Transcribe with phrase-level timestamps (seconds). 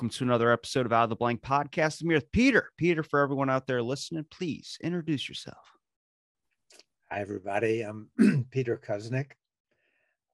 [0.00, 2.00] Welcome to another episode of Out of the Blank podcast.
[2.00, 2.70] I'm here with Peter.
[2.78, 5.74] Peter, for everyone out there listening, please introduce yourself.
[7.12, 7.82] Hi, everybody.
[7.82, 8.08] I'm
[8.50, 9.32] Peter Kuznick.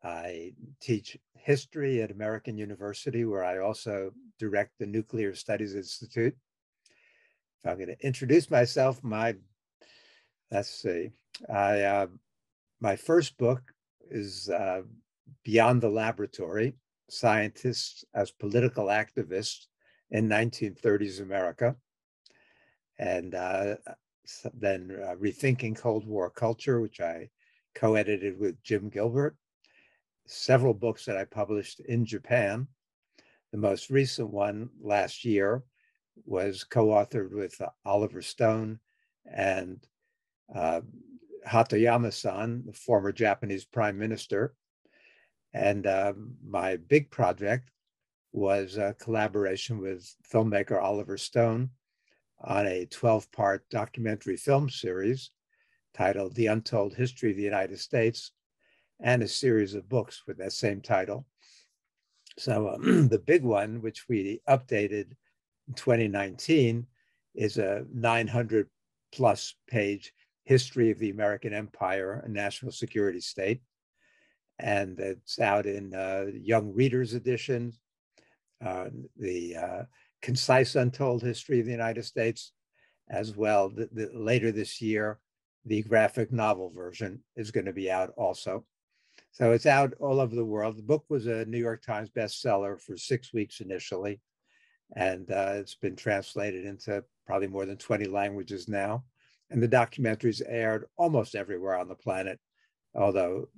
[0.04, 6.36] I teach history at American University, where I also direct the Nuclear Studies Institute.
[7.64, 9.34] If I'm going to introduce myself, my
[10.52, 11.10] let's see,
[11.52, 12.06] I uh,
[12.80, 13.62] my first book
[14.12, 14.82] is uh,
[15.42, 16.76] Beyond the Laboratory
[17.08, 19.66] scientists as political activists
[20.10, 21.76] in 1930s America.
[22.98, 23.76] And uh,
[24.54, 27.28] then uh, Rethinking Cold War Culture, which I
[27.74, 29.36] co edited with Jim Gilbert.
[30.26, 32.66] Several books that I published in Japan.
[33.52, 35.62] The most recent one last year
[36.24, 38.80] was co authored with uh, Oliver Stone
[39.24, 39.86] and
[40.54, 40.80] uh,
[41.46, 44.54] Hatoyama san, the former Japanese prime minister,
[45.52, 46.12] and uh,
[46.46, 47.70] my big project
[48.32, 51.70] was a collaboration with filmmaker Oliver Stone
[52.40, 55.30] on a 12 part documentary film series
[55.94, 58.32] titled The Untold History of the United States
[59.00, 61.26] and a series of books with that same title.
[62.38, 65.12] So, um, the big one, which we updated
[65.68, 66.86] in 2019,
[67.34, 68.68] is a 900
[69.12, 70.12] plus page
[70.44, 73.60] history of the American Empire and national security state
[74.58, 77.72] and it's out in uh, Young Readers Edition,
[78.64, 79.82] uh, the uh,
[80.22, 82.52] Concise Untold History of the United States,
[83.08, 83.68] as well.
[83.68, 85.18] The, the, later this year,
[85.64, 88.64] the graphic novel version is going to be out also.
[89.32, 90.78] So it's out all over the world.
[90.78, 94.20] The book was a New York Times bestseller for six weeks initially,
[94.94, 99.04] and uh, it's been translated into probably more than 20 languages now.
[99.50, 102.40] And the documentaries aired almost everywhere on the planet,
[102.94, 103.48] although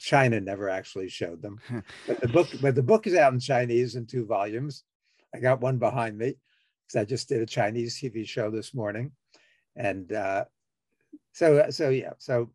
[0.00, 1.60] China never actually showed them.
[2.06, 4.84] but the book, but the book is out in Chinese in two volumes.
[5.34, 6.36] I got one behind me
[6.86, 9.12] because I just did a Chinese TV show this morning,
[9.76, 10.44] and uh,
[11.32, 12.50] so so yeah, so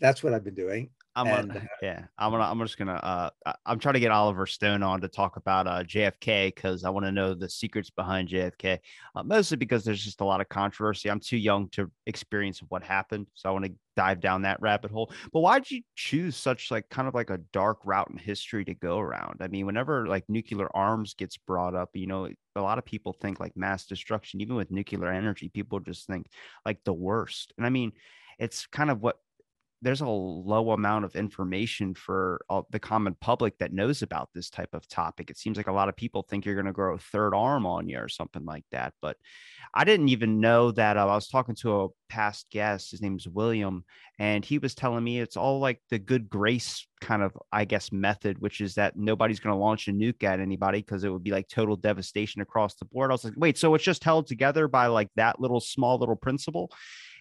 [0.00, 0.90] that's what I've been doing.
[1.16, 4.46] I'm and, gonna, yeah, I'm gonna, I'm just gonna, uh, I'm trying to get Oliver
[4.46, 8.28] Stone on to talk about uh, JFK because I want to know the secrets behind
[8.28, 8.78] JFK,
[9.14, 11.10] uh, mostly because there's just a lot of controversy.
[11.10, 14.90] I'm too young to experience what happened, so I want to dive down that rabbit
[14.90, 15.10] hole.
[15.32, 18.66] But why did you choose such like kind of like a dark route in history
[18.66, 19.38] to go around?
[19.40, 23.14] I mean, whenever like nuclear arms gets brought up, you know, a lot of people
[23.14, 26.26] think like mass destruction, even with nuclear energy, people just think
[26.66, 27.54] like the worst.
[27.56, 27.92] And I mean,
[28.38, 29.16] it's kind of what
[29.86, 34.74] there's a low amount of information for the common public that knows about this type
[34.74, 35.30] of topic.
[35.30, 37.64] It seems like a lot of people think you're going to grow a third arm
[37.66, 38.94] on you or something like that.
[39.00, 39.16] But
[39.72, 40.96] I didn't even know that.
[40.96, 42.90] Uh, I was talking to a past guest.
[42.90, 43.84] His name's William,
[44.18, 47.92] and he was telling me it's all like the good grace kind of, I guess,
[47.92, 51.22] method, which is that nobody's going to launch a nuke at anybody because it would
[51.22, 53.12] be like total devastation across the board.
[53.12, 56.16] I was like, wait, so it's just held together by like that little small little
[56.16, 56.72] principle?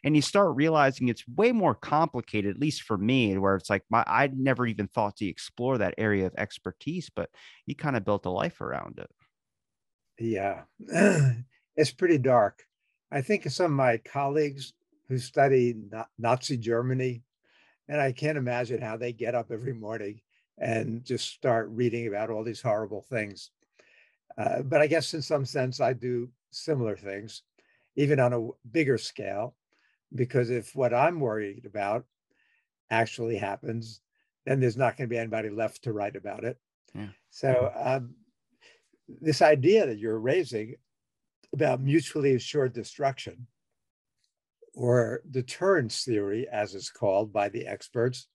[0.04, 3.84] And you start realizing it's way more complicated at least for me where it's like
[3.90, 7.30] my i never even thought to explore that area of expertise but
[7.66, 9.10] you kind of built a life around it.
[10.20, 10.64] Yeah.
[11.78, 12.64] It's pretty dark.
[13.12, 14.72] I think of some of my colleagues
[15.10, 15.76] who study
[16.18, 17.22] nazi germany
[17.90, 20.22] and i can't imagine how they get up every morning
[20.58, 23.52] and just start reading about all these horrible things.
[24.38, 27.44] Uh, but i guess in some sense i do similar things
[27.98, 29.56] even on a bigger scale
[30.16, 32.06] because if what I'm worried about
[32.90, 34.02] actually happens,
[34.46, 36.58] then there's not going to be anybody left to write about it.
[36.94, 37.08] Yeah.
[37.30, 38.16] So um,
[39.22, 40.76] this idea that you're raising
[41.54, 43.48] about mutually assured destruction
[44.74, 48.28] or deterrence theory, as it's called by the experts,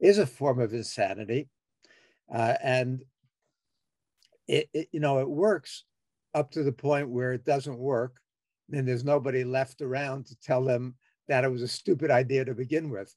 [0.00, 1.48] is a form of insanity.
[2.32, 3.02] Uh, and
[4.46, 5.84] it, it, you know, it works
[6.34, 8.20] up to the point where it doesn't work
[8.68, 10.94] then there's nobody left around to tell them
[11.28, 13.14] that it was a stupid idea to begin with.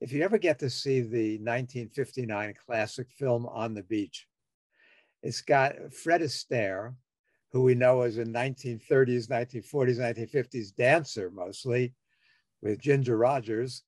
[0.00, 4.26] If you ever get to see the 1959 classic film On the Beach,
[5.22, 6.94] it's got Fred Astaire,
[7.52, 11.94] who we know as a 1930s, 1940s, 1950s dancer mostly,
[12.60, 13.82] with Ginger Rogers.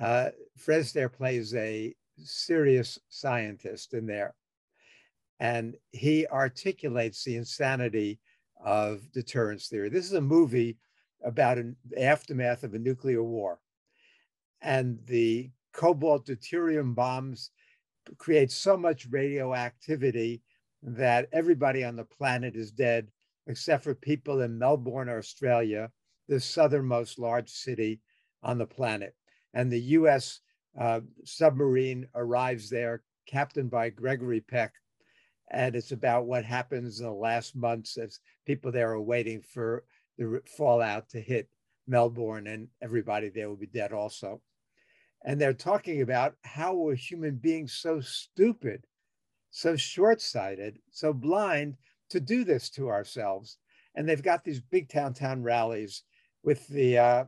[0.00, 4.34] Uh, Fred Astaire plays a serious scientist in there.
[5.38, 8.20] And he articulates the insanity
[8.62, 9.88] of deterrence theory.
[9.88, 10.78] This is a movie
[11.24, 13.60] about an aftermath of a nuclear war.
[14.60, 17.50] And the cobalt deuterium bombs
[18.18, 20.42] create so much radioactivity
[20.82, 23.08] that everybody on the planet is dead,
[23.46, 25.90] except for people in Melbourne, Australia,
[26.28, 28.00] the southernmost large city
[28.42, 29.14] on the planet.
[29.54, 30.40] And the US
[30.78, 34.72] uh, submarine arrives there, captained by Gregory Peck.
[35.52, 39.84] And it's about what happens in the last months as people there are waiting for
[40.16, 41.48] the fallout to hit
[41.86, 44.40] Melbourne, and everybody there will be dead also.
[45.24, 48.86] And they're talking about how are human beings so stupid,
[49.50, 51.76] so short sighted, so blind
[52.10, 53.58] to do this to ourselves.
[53.94, 56.02] And they've got these big town town rallies
[56.42, 57.24] with the uh,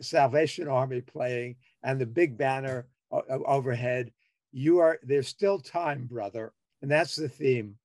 [0.00, 4.12] Salvation Army playing and the big banner overhead.
[4.50, 6.52] You are, there's still time, brother.
[6.82, 7.76] And that's the theme.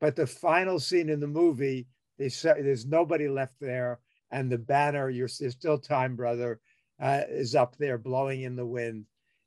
[0.00, 1.86] But the final scene in the movie,
[2.18, 4.00] they say there's nobody left there.
[4.30, 6.60] And the banner, you're, there's still time, brother,
[7.00, 9.04] uh, is up there blowing in the wind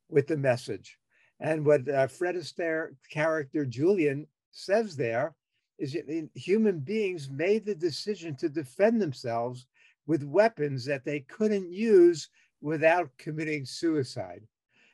[0.10, 0.98] with the message.
[1.40, 5.36] And what uh, Fred Astaire character Julian says there
[5.78, 9.66] is that human beings made the decision to defend themselves
[10.08, 12.30] with weapons that they couldn't use
[12.62, 14.48] without committing suicide.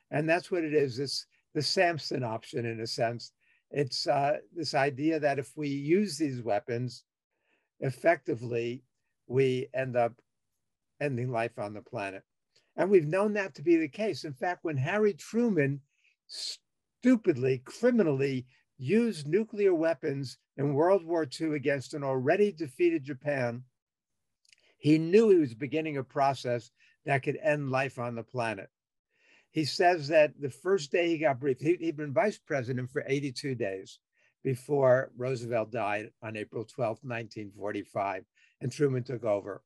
[0.10, 1.00] And that's what it is.
[1.00, 3.32] It's the Samson option, in a sense.
[3.72, 7.04] It's uh, this idea that if we use these weapons
[7.80, 8.84] effectively,
[9.28, 10.14] we end up
[11.00, 12.24] ending life on the planet.
[12.76, 14.24] And we've known that to be the case.
[14.24, 15.82] In fact, when Harry Truman
[16.28, 18.46] stupidly, criminally
[18.78, 23.64] used nuclear weapons in World War II against an already defeated Japan,
[24.78, 26.72] he knew he was beginning a process
[27.06, 28.70] that could end life on the planet.
[29.52, 33.04] He says that the first day he got briefed, he, had been vice president for
[33.06, 34.00] 82 days
[34.44, 38.24] before Roosevelt died on April 12, 1945,
[38.62, 39.62] and Truman took over.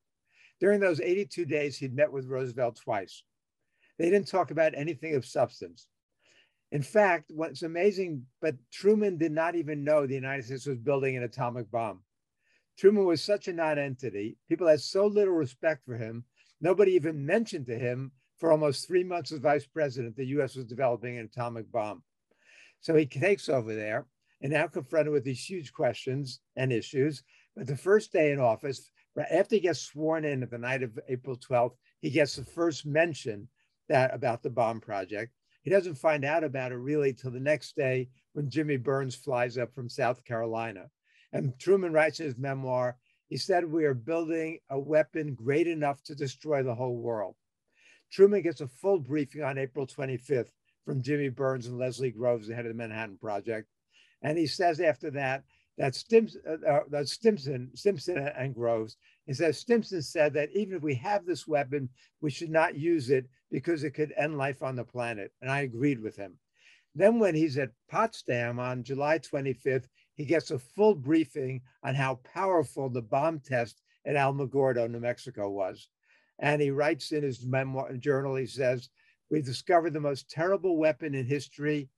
[0.60, 3.22] During those 82 days, he'd met with Roosevelt twice.
[3.98, 5.86] They didn't talk about anything of substance.
[6.72, 11.16] In fact, what's amazing, but Truman did not even know the United States was building
[11.16, 12.00] an atomic bomb.
[12.76, 14.36] Truman was such a non-entity.
[14.48, 16.24] People had so little respect for him.
[16.60, 20.66] Nobody even mentioned to him for almost three months as vice president, the US was
[20.66, 22.02] developing an atomic bomb.
[22.80, 24.06] So he takes over there
[24.42, 27.22] and now confronted with these huge questions and issues.
[27.56, 28.90] But the first day in office,
[29.30, 32.84] after he gets sworn in at the night of April 12th, he gets the first
[32.84, 33.48] mention
[33.88, 35.32] that about the bomb project.
[35.62, 39.58] He doesn't find out about it really till the next day when Jimmy Byrnes flies
[39.58, 40.90] up from South Carolina.
[41.32, 42.96] And Truman writes in his memoir,
[43.28, 47.34] he said, We are building a weapon great enough to destroy the whole world.
[48.10, 50.50] Truman gets a full briefing on April 25th
[50.84, 53.68] from Jimmy Byrnes and Leslie Groves, the head of the Manhattan Project.
[54.22, 55.44] And he says after that,
[55.78, 60.76] that, Stimson, uh, uh, that Stimson, Stimson and Groves, he says Stimson said that even
[60.76, 61.88] if we have this weapon,
[62.20, 65.32] we should not use it because it could end life on the planet.
[65.42, 66.38] And I agreed with him.
[66.94, 72.20] Then when he's at Potsdam on July 25th, he gets a full briefing on how
[72.34, 75.88] powerful the bomb test at Alamogordo, New Mexico was.
[76.38, 78.90] And he writes in his memoir journal, he says,
[79.30, 81.88] We discovered the most terrible weapon in history.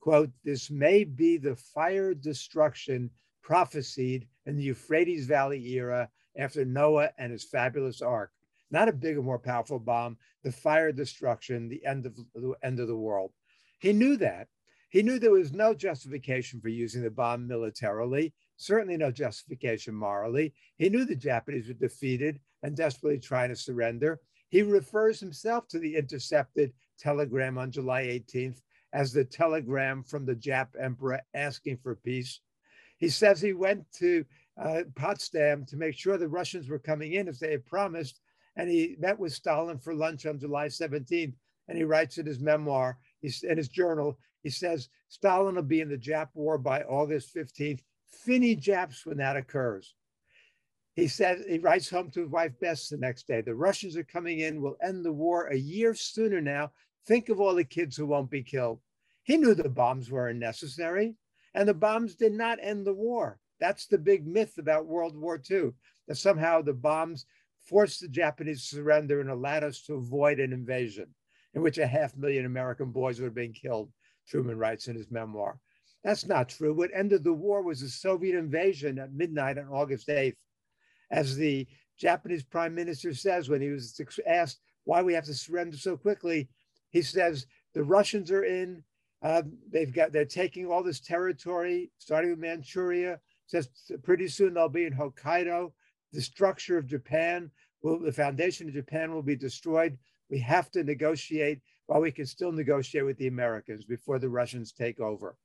[0.00, 3.10] Quote, this may be the fire destruction
[3.42, 8.32] prophesied in the Euphrates Valley era after Noah and his fabulous ark.
[8.70, 12.86] Not a bigger, more powerful bomb, the fire destruction, the end of the end of
[12.86, 13.32] the world.
[13.80, 14.48] He knew that.
[14.90, 20.52] He knew there was no justification for using the bomb militarily, certainly no justification morally.
[20.76, 24.20] He knew the Japanese were defeated and desperately trying to surrender.
[24.50, 28.60] He refers himself to the intercepted telegram on July 18th
[28.92, 32.40] as the telegram from the Jap emperor asking for peace.
[32.98, 34.26] He says he went to
[34.62, 38.20] uh, Potsdam to make sure the Russians were coming in as they had promised.
[38.56, 41.34] And he met with Stalin for lunch on July 17th.
[41.68, 45.80] And he writes in his memoir, he's, in his journal, he says Stalin will be
[45.80, 47.80] in the Jap war by August 15th.
[48.12, 49.94] Finny Japs when that occurs.
[50.94, 53.40] He says he writes home to his wife Bess the next day.
[53.40, 54.60] The Russians are coming in.
[54.60, 56.72] We'll end the war a year sooner now.
[57.06, 58.80] Think of all the kids who won't be killed.
[59.22, 61.14] He knew the bombs were unnecessary,
[61.54, 63.38] and the bombs did not end the war.
[63.60, 65.72] That's the big myth about World War II,
[66.08, 67.26] that somehow the bombs
[67.60, 71.14] forced the Japanese to surrender and allowed us to avoid an invasion
[71.54, 73.92] in which a half million American boys would have been killed.
[74.26, 75.58] Truman writes in his memoir.
[76.02, 76.72] That's not true.
[76.72, 80.36] What ended the war was the Soviet invasion at midnight on August 8th.
[81.10, 81.66] As the
[81.98, 86.48] Japanese prime minister says when he was asked why we have to surrender so quickly,
[86.90, 88.82] he says, the Russians are in.
[89.22, 93.20] Um, they've got they're taking all this territory, starting with Manchuria.
[93.46, 93.68] Says
[94.02, 95.72] pretty soon they'll be in Hokkaido.
[96.12, 97.50] The structure of Japan
[97.82, 99.98] will, the foundation of Japan will be destroyed.
[100.30, 104.72] We have to negotiate while we can still negotiate with the Americans before the Russians
[104.72, 105.36] take over.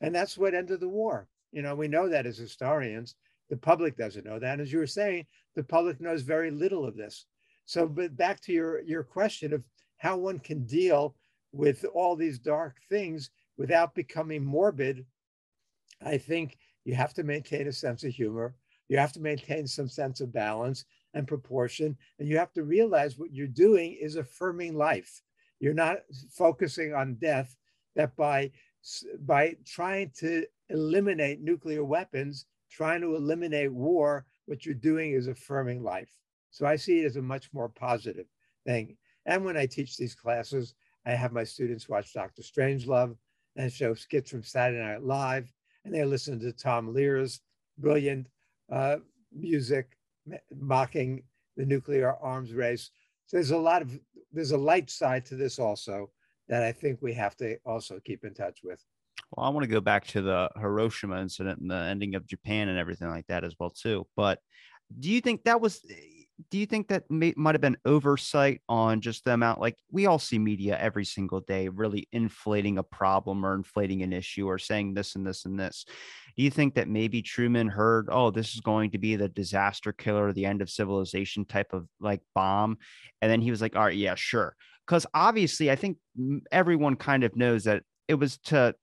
[0.00, 1.28] And that's what ended the war.
[1.52, 3.16] You know, we know that as historians.
[3.48, 4.60] The public doesn't know that.
[4.60, 5.26] As you were saying,
[5.56, 7.26] the public knows very little of this.
[7.66, 9.62] So, but back to your, your question of
[9.98, 11.16] how one can deal
[11.52, 15.04] with all these dark things without becoming morbid,
[16.04, 18.54] I think you have to maintain a sense of humor.
[18.88, 21.96] You have to maintain some sense of balance and proportion.
[22.18, 25.22] And you have to realize what you're doing is affirming life.
[25.58, 25.98] You're not
[26.32, 27.54] focusing on death,
[27.96, 28.50] that by,
[29.20, 35.82] by trying to eliminate nuclear weapons, trying to eliminate war, what you're doing is affirming
[35.82, 36.10] life.
[36.50, 38.26] So I see it as a much more positive
[38.66, 38.96] thing.
[39.26, 40.74] And when I teach these classes,
[41.06, 42.42] I have my students watch Dr.
[42.42, 43.16] Strangelove
[43.56, 45.52] and show skits from Saturday Night Live,
[45.84, 47.40] and they listen to Tom Lehrer's
[47.78, 48.28] brilliant
[48.70, 48.96] uh,
[49.32, 49.96] music
[50.54, 51.22] mocking
[51.56, 52.90] the nuclear arms race.
[53.26, 53.98] So there's a lot of
[54.32, 56.10] there's a light side to this also
[56.50, 58.84] that I think we have to also keep in touch with.
[59.30, 62.68] Well, I want to go back to the Hiroshima incident and the ending of Japan
[62.68, 64.06] and everything like that as well too.
[64.16, 64.40] But
[64.98, 65.80] do you think that was
[66.50, 70.06] do you think that may, might have been oversight on just the amount like we
[70.06, 74.58] all see media every single day really inflating a problem or inflating an issue or
[74.58, 75.84] saying this and this and this
[76.36, 79.92] do you think that maybe truman heard oh this is going to be the disaster
[79.92, 82.78] killer the end of civilization type of like bomb
[83.20, 84.56] and then he was like all right yeah sure
[84.90, 85.98] because obviously i think
[86.50, 88.74] everyone kind of knows that it was to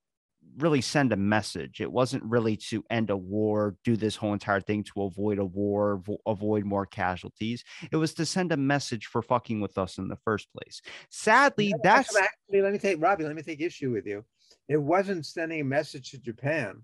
[0.58, 1.82] really send a message.
[1.82, 5.46] It wasn't really to end a war, do this whole entire thing to avoid a
[5.46, 7.64] war, vo- avoid more casualties.
[7.92, 10.82] It was to send a message for fucking with us in the first place.
[11.10, 14.24] Sadly, that's actually let me take Robbie, let me take issue with you.
[14.68, 16.82] It wasn't sending a message to Japan.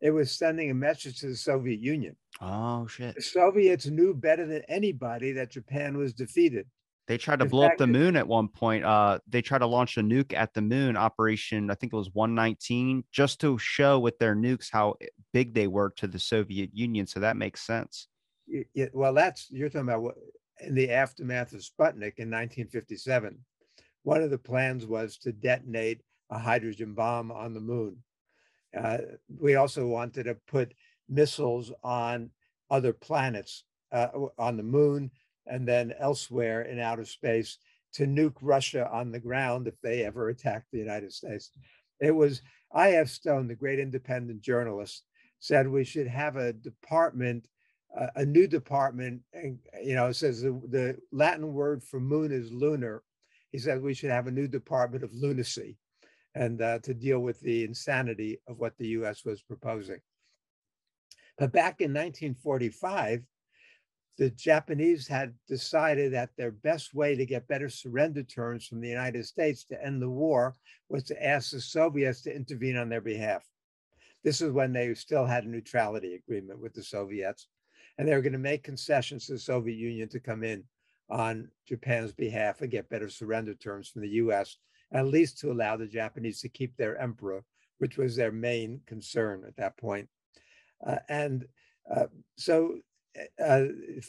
[0.00, 2.16] It was sending a message to the Soviet Union.
[2.40, 3.14] Oh shit.
[3.14, 6.66] The Soviets knew better than anybody that Japan was defeated.
[7.08, 8.84] They tried to blow up the moon at one point.
[8.84, 12.10] Uh, they tried to launch a nuke at the moon, Operation, I think it was
[12.12, 14.96] 119, just to show with their nukes how
[15.32, 17.06] big they were to the Soviet Union.
[17.06, 18.08] So that makes sense.
[18.92, 20.16] Well, that's you're talking about what
[20.60, 23.38] in the aftermath of Sputnik in 1957.
[24.02, 28.02] One of the plans was to detonate a hydrogen bomb on the moon.
[28.78, 28.98] Uh,
[29.38, 30.74] we also wanted to put
[31.08, 32.30] missiles on
[32.70, 35.10] other planets, uh, on the moon,
[35.50, 37.58] and then elsewhere in outer space
[37.94, 41.50] to nuke Russia on the ground if they ever attacked the United States.
[42.00, 43.08] It was I.F.
[43.08, 45.04] Stone, the great independent journalist,
[45.40, 47.48] said we should have a department,
[47.98, 49.22] uh, a new department.
[49.32, 53.02] And, you know, it says the, the Latin word for moon is lunar.
[53.50, 55.78] He said we should have a new department of lunacy
[56.34, 60.00] and uh, to deal with the insanity of what the US was proposing.
[61.38, 63.22] But back in 1945,
[64.18, 68.88] the Japanese had decided that their best way to get better surrender terms from the
[68.88, 70.56] United States to end the war
[70.88, 73.44] was to ask the Soviets to intervene on their behalf.
[74.24, 77.46] This is when they still had a neutrality agreement with the Soviets,
[77.96, 80.64] and they were going to make concessions to the Soviet Union to come in
[81.08, 84.56] on Japan's behalf and get better surrender terms from the US,
[84.92, 87.44] at least to allow the Japanese to keep their emperor,
[87.78, 90.08] which was their main concern at that point.
[90.84, 91.46] Uh, and
[91.94, 92.06] uh,
[92.36, 92.78] so
[93.44, 93.64] uh,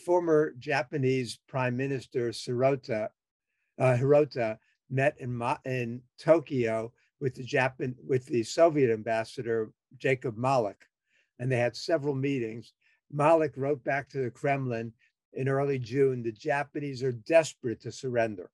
[0.05, 3.09] former Japanese Prime Minister Hirota,
[3.79, 4.57] uh, Hirota
[4.89, 10.87] met in, in Tokyo with the Japan with the Soviet ambassador Jacob Malik,
[11.39, 12.73] and they had several meetings.
[13.11, 14.93] Malik wrote back to the Kremlin
[15.33, 18.49] in early June: the Japanese are desperate to surrender.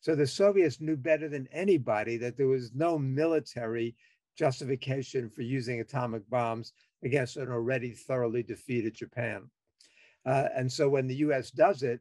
[0.00, 3.96] So the Soviets knew better than anybody that there was no military
[4.36, 6.72] justification for using atomic bombs
[7.02, 9.50] against an already thoroughly defeated Japan.
[10.26, 12.00] Uh, and so when the US does it,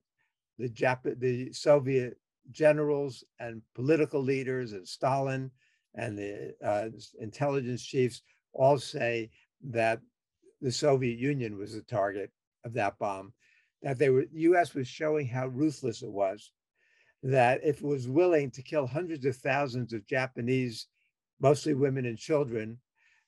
[0.58, 2.18] the, Jap- the Soviet
[2.52, 5.52] generals and political leaders and Stalin
[5.96, 6.90] and the uh,
[7.20, 8.22] intelligence chiefs
[8.54, 9.30] all say
[9.64, 10.00] that
[10.62, 12.32] the Soviet Union was the target
[12.66, 13.34] of that bomb,
[13.82, 16.52] that they were, the US was showing how ruthless it was,
[17.22, 20.88] that if it was willing to kill hundreds of thousands of Japanese,
[21.40, 22.80] mostly women and children,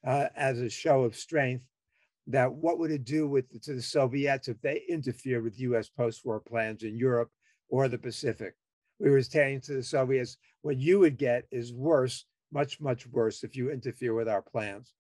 [0.05, 1.65] uh, as a show of strength,
[2.27, 5.89] that what would it do with to the Soviets if they interfere with U.S.
[5.89, 7.31] post-war plans in Europe
[7.69, 8.55] or the Pacific?
[8.99, 13.43] We were saying to the Soviets, what you would get is worse, much much worse,
[13.43, 14.93] if you interfere with our plans.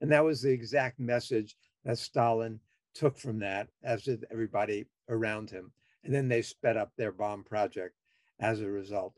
[0.00, 2.60] And that was the exact message that Stalin
[2.94, 5.72] took from that, as did everybody around him.
[6.04, 7.94] And then they sped up their bomb project
[8.40, 9.14] as a result.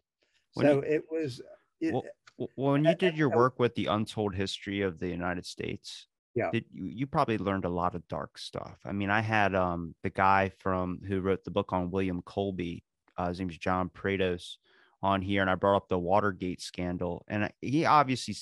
[0.55, 1.41] When so you- it was
[1.81, 1.93] it-
[2.37, 6.08] Well, when you did your work with the untold history of the United States,
[6.39, 6.51] Yeah.
[6.53, 8.79] did you, you probably learned a lot of dark stuff.
[8.85, 12.85] I mean, I had um the guy from who wrote the book on William Colby,
[13.17, 14.57] uh, his name's John Prados,
[15.03, 18.37] on here, and I brought up the Watergate scandal, and he obviously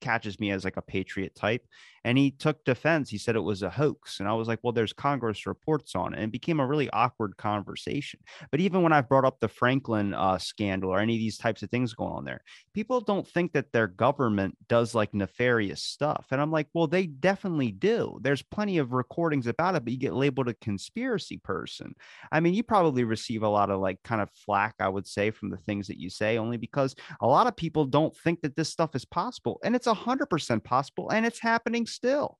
[0.00, 1.66] catches me as like a patriot type,
[2.08, 3.10] and he took defense.
[3.10, 6.14] He said it was a hoax, and I was like, well, there's Congress reports on
[6.14, 8.20] it, and it became a really awkward conversation.
[8.50, 11.62] But even when I brought up the Franklin uh, scandal or any of these types
[11.62, 12.40] of things going on there,
[12.72, 16.28] people don't think that their government does like nefarious stuff.
[16.30, 18.18] And I'm like, well, they definitely do.
[18.22, 21.94] There's plenty of recordings about it, but you get labeled a conspiracy person.
[22.32, 25.30] I mean, you probably receive a lot of like kind of flack, I would say,
[25.30, 28.56] from the things that you say, only because a lot of people don't think that
[28.56, 29.60] this stuff is possible.
[29.62, 32.38] And it's 100% possible and it's happening still.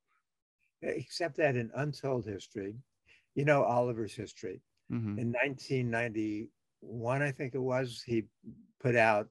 [0.82, 2.76] except that in untold history,
[3.34, 4.62] you know Oliver's history.
[4.92, 5.18] Mhm.
[5.18, 8.24] In 1991, I think it was, he
[8.78, 9.28] put out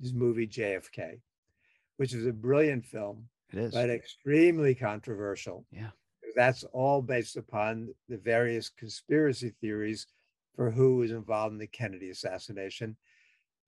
[0.00, 1.20] his movie JFK,
[1.96, 3.72] which is a brilliant film, It is.
[3.74, 5.66] but extremely controversial.
[5.72, 5.90] Yeah.
[6.36, 10.06] That's all based upon the various conspiracy theories
[10.54, 12.96] for who was involved in the Kennedy assassination.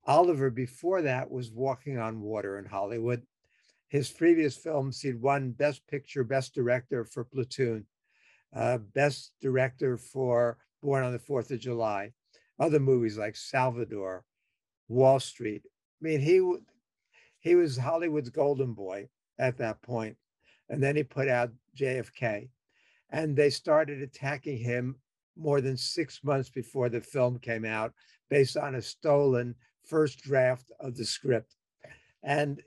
[0.05, 3.27] Oliver, before that, was walking on water in Hollywood.
[3.89, 7.85] His previous films, he'd won Best Picture, Best Director for Platoon,
[8.53, 12.11] uh, Best Director for Born on the Fourth of July,
[12.59, 14.25] other movies like Salvador,
[14.89, 15.63] Wall Street.
[15.65, 15.69] I
[16.01, 16.41] mean, he
[17.39, 19.07] he was Hollywood's golden boy
[19.39, 20.17] at that point,
[20.69, 22.49] and then he put out JFK,
[23.09, 24.97] and they started attacking him
[25.37, 27.93] more than six months before the film came out,
[28.29, 31.55] based on a stolen first draft of the script,
[32.23, 32.61] and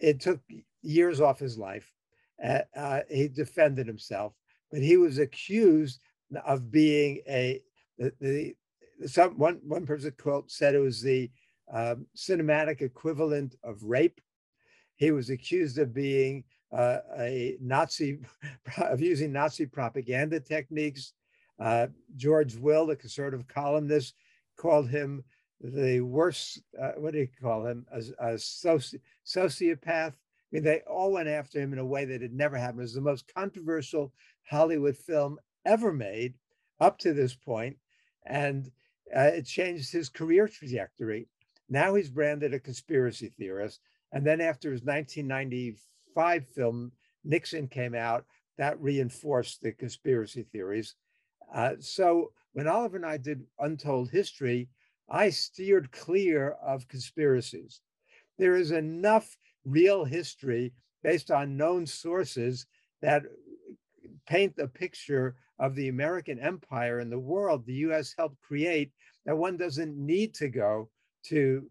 [0.00, 0.40] it took
[0.82, 1.92] years off his life.
[2.42, 4.32] Uh, uh, he defended himself,
[4.70, 6.00] but he was accused
[6.46, 7.60] of being a
[7.98, 8.54] the, the
[9.06, 11.30] some one one person quote said it was the
[11.72, 14.20] um, cinematic equivalent of rape.
[14.96, 18.20] He was accused of being uh, a Nazi,
[18.78, 21.12] of using Nazi propaganda techniques.
[21.58, 24.14] Uh, George Will, the conservative columnist,
[24.56, 25.24] called him
[25.60, 26.62] the worst.
[26.80, 27.86] Uh, what do you call him?
[27.92, 30.12] A, a soci, sociopath.
[30.12, 30.14] I
[30.52, 32.80] mean, they all went after him in a way that had never happened.
[32.80, 34.12] It was the most controversial
[34.48, 36.34] Hollywood film ever made
[36.80, 37.76] up to this point,
[38.26, 38.70] and
[39.14, 41.28] uh, it changed his career trajectory.
[41.68, 43.80] Now he's branded a conspiracy theorist.
[44.12, 46.92] And then after his 1995 film,
[47.24, 48.24] Nixon came out,
[48.58, 50.94] that reinforced the conspiracy theories.
[51.54, 54.68] Uh, so when Oliver and I did Untold History,
[55.10, 57.80] I steered clear of conspiracies.
[58.38, 62.66] There is enough real history based on known sources
[63.02, 63.24] that
[64.26, 68.92] paint the picture of the American empire and the world the US helped create
[69.26, 70.88] that one doesn't need to go
[71.24, 71.68] to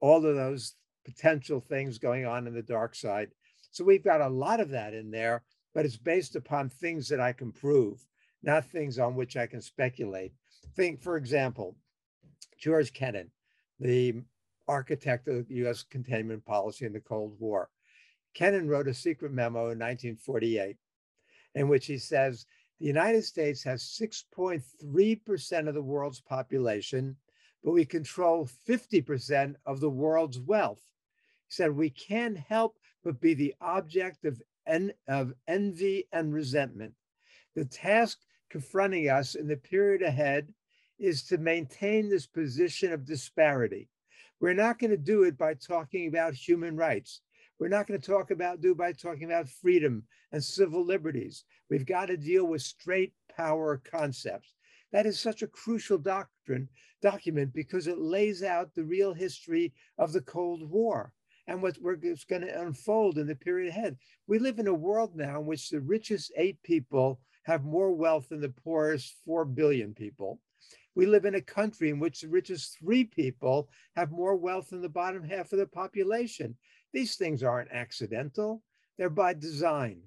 [0.00, 3.30] all of those potential things going on in the dark side.
[3.70, 5.42] So we've got a lot of that in there,
[5.74, 8.04] but it's based upon things that I can prove,
[8.42, 10.32] not things on which I can speculate.
[10.74, 11.76] Think, for example,
[12.58, 13.30] George Kennan,
[13.78, 14.22] the
[14.68, 17.70] architect of US containment policy in the Cold War.
[18.34, 20.76] Kennan wrote a secret memo in 1948
[21.54, 22.46] in which he says
[22.78, 27.16] the United States has 6.3% of the world's population,
[27.64, 30.82] but we control 50% of the world's wealth.
[31.48, 36.92] He said we can't help but be the object of, en- of envy and resentment.
[37.54, 38.18] The task
[38.50, 40.52] confronting us in the period ahead
[40.98, 43.88] is to maintain this position of disparity.
[44.40, 47.20] We're not going to do it by talking about human rights.
[47.58, 51.44] We're not going to talk about do by talking about freedom and civil liberties.
[51.70, 54.52] We've got to deal with straight power concepts.
[54.92, 56.68] That is such a crucial doctrine
[57.02, 61.12] document because it lays out the real history of the Cold War
[61.46, 63.96] and what we're going to unfold in the period ahead.
[64.26, 68.28] We live in a world now in which the richest eight people have more wealth
[68.28, 70.40] than the poorest four billion people.
[70.96, 74.82] We live in a country in which the richest three people have more wealth than
[74.82, 76.56] the bottom half of the population.
[76.92, 78.62] These things aren't accidental,
[78.98, 80.00] they're by design.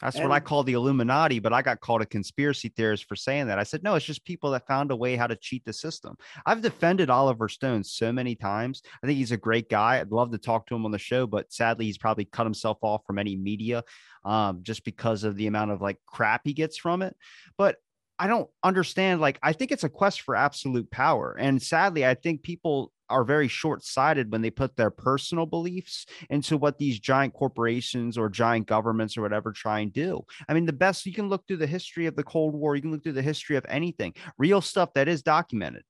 [0.00, 3.48] That's what I call the Illuminati, but I got called a conspiracy theorist for saying
[3.48, 3.58] that.
[3.58, 6.16] I said, no, it's just people that found a way how to cheat the system.
[6.46, 8.82] I've defended Oliver Stone so many times.
[9.02, 9.98] I think he's a great guy.
[9.98, 12.78] I'd love to talk to him on the show, but sadly, he's probably cut himself
[12.82, 13.82] off from any media
[14.24, 17.16] um, just because of the amount of like crap he gets from it.
[17.56, 17.78] But
[18.18, 19.20] I don't understand.
[19.20, 21.36] Like, I think it's a quest for absolute power.
[21.38, 26.04] And sadly, I think people are very short sighted when they put their personal beliefs
[26.28, 30.22] into what these giant corporations or giant governments or whatever try and do.
[30.48, 32.82] I mean, the best you can look through the history of the Cold War, you
[32.82, 35.84] can look through the history of anything, real stuff that is documented.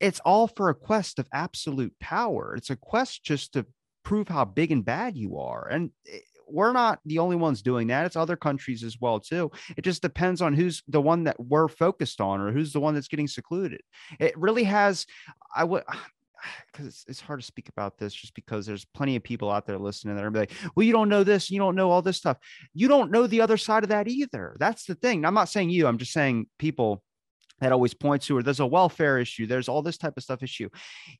[0.00, 2.54] It's all for a quest of absolute power.
[2.56, 3.66] It's a quest just to
[4.02, 5.68] prove how big and bad you are.
[5.68, 5.90] And
[6.52, 8.06] we're not the only ones doing that.
[8.06, 9.50] It's other countries as well too.
[9.76, 12.94] It just depends on who's the one that we're focused on or who's the one
[12.94, 13.82] that's getting secluded.
[14.18, 15.06] It really has.
[15.54, 15.84] I would
[16.72, 19.66] because it's, it's hard to speak about this just because there's plenty of people out
[19.66, 22.16] there listening that are like, well, you don't know this, you don't know all this
[22.16, 22.38] stuff.
[22.74, 24.56] You don't know the other side of that either.
[24.58, 25.24] That's the thing.
[25.24, 27.02] I'm not saying you, I'm just saying people
[27.60, 30.42] that always points to or there's a welfare issue there's all this type of stuff
[30.42, 30.68] issue.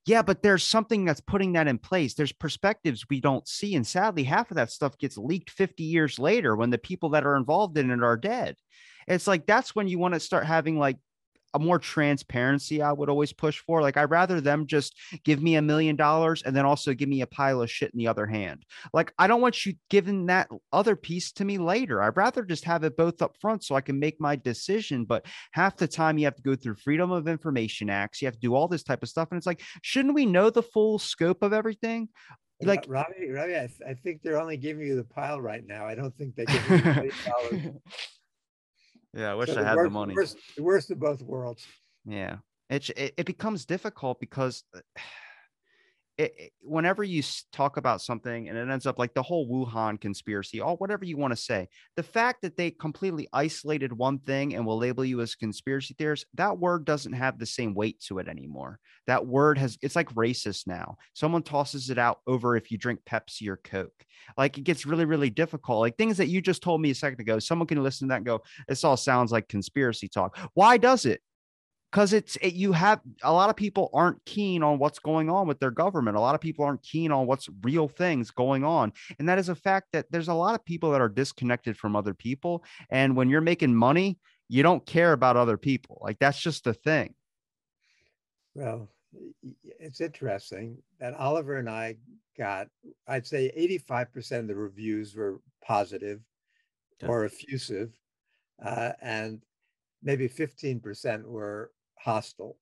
[0.07, 2.15] Yeah but there's something that's putting that in place.
[2.15, 6.19] There's perspectives we don't see and sadly half of that stuff gets leaked 50 years
[6.19, 8.57] later when the people that are involved in it are dead.
[9.07, 10.99] It's like that's when you want to start having like
[11.55, 13.83] a more transparency I would always push for.
[13.83, 17.23] Like I'd rather them just give me a million dollars and then also give me
[17.23, 18.65] a pile of shit in the other hand.
[18.93, 22.03] Like I don't want you giving that other piece to me later.
[22.03, 25.05] I'd rather just have it both up front so I can make my decision.
[25.05, 28.23] But half the time you have to go through Freedom of Information Acts.
[28.23, 29.29] You have to do all this type of stuff.
[29.31, 32.09] And it's like, shouldn't we know the full scope of everything?
[32.63, 35.87] Like Robbie, Robbie, I, th- I think they're only giving you the pile right now.
[35.87, 37.81] I don't think they give you
[39.15, 40.15] Yeah, I wish so I had worst, the money.
[40.15, 41.67] Worst, the worst of both worlds.
[42.05, 42.37] Yeah,
[42.69, 44.81] it, it it becomes difficult because uh,
[46.21, 49.99] it, it, whenever you talk about something and it ends up like the whole Wuhan
[49.99, 54.55] conspiracy, or whatever you want to say, the fact that they completely isolated one thing
[54.55, 58.19] and will label you as conspiracy theorist, that word doesn't have the same weight to
[58.19, 58.79] it anymore.
[59.07, 60.99] That word has, it's like racist now.
[61.15, 64.05] Someone tosses it out over if you drink Pepsi or Coke.
[64.37, 65.81] Like it gets really, really difficult.
[65.81, 68.17] Like things that you just told me a second ago, someone can listen to that
[68.19, 70.37] and go, this all sounds like conspiracy talk.
[70.53, 71.23] Why does it?
[71.91, 75.47] Because it's it, you have a lot of people aren't keen on what's going on
[75.47, 76.17] with their government.
[76.17, 78.93] A lot of people aren't keen on what's real things going on.
[79.19, 81.97] And that is a fact that there's a lot of people that are disconnected from
[81.97, 82.65] other people.
[82.91, 84.19] And when you're making money
[84.51, 85.99] you don't care about other people.
[86.03, 87.15] Like that's just the thing.
[88.55, 88.89] Well
[89.81, 91.97] it's interesting that oliver and i
[92.39, 92.69] got
[93.09, 93.51] i'd say
[93.81, 96.21] 85% of the reviews were positive
[97.03, 97.09] yeah.
[97.09, 97.91] or effusive
[98.65, 99.43] uh, and
[100.03, 101.73] maybe 15% were
[102.03, 102.57] hostile.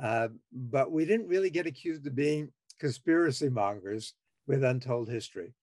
[0.00, 4.14] Uh, but we didn't really get accused of being conspiracy mongers
[4.46, 5.54] with untold history.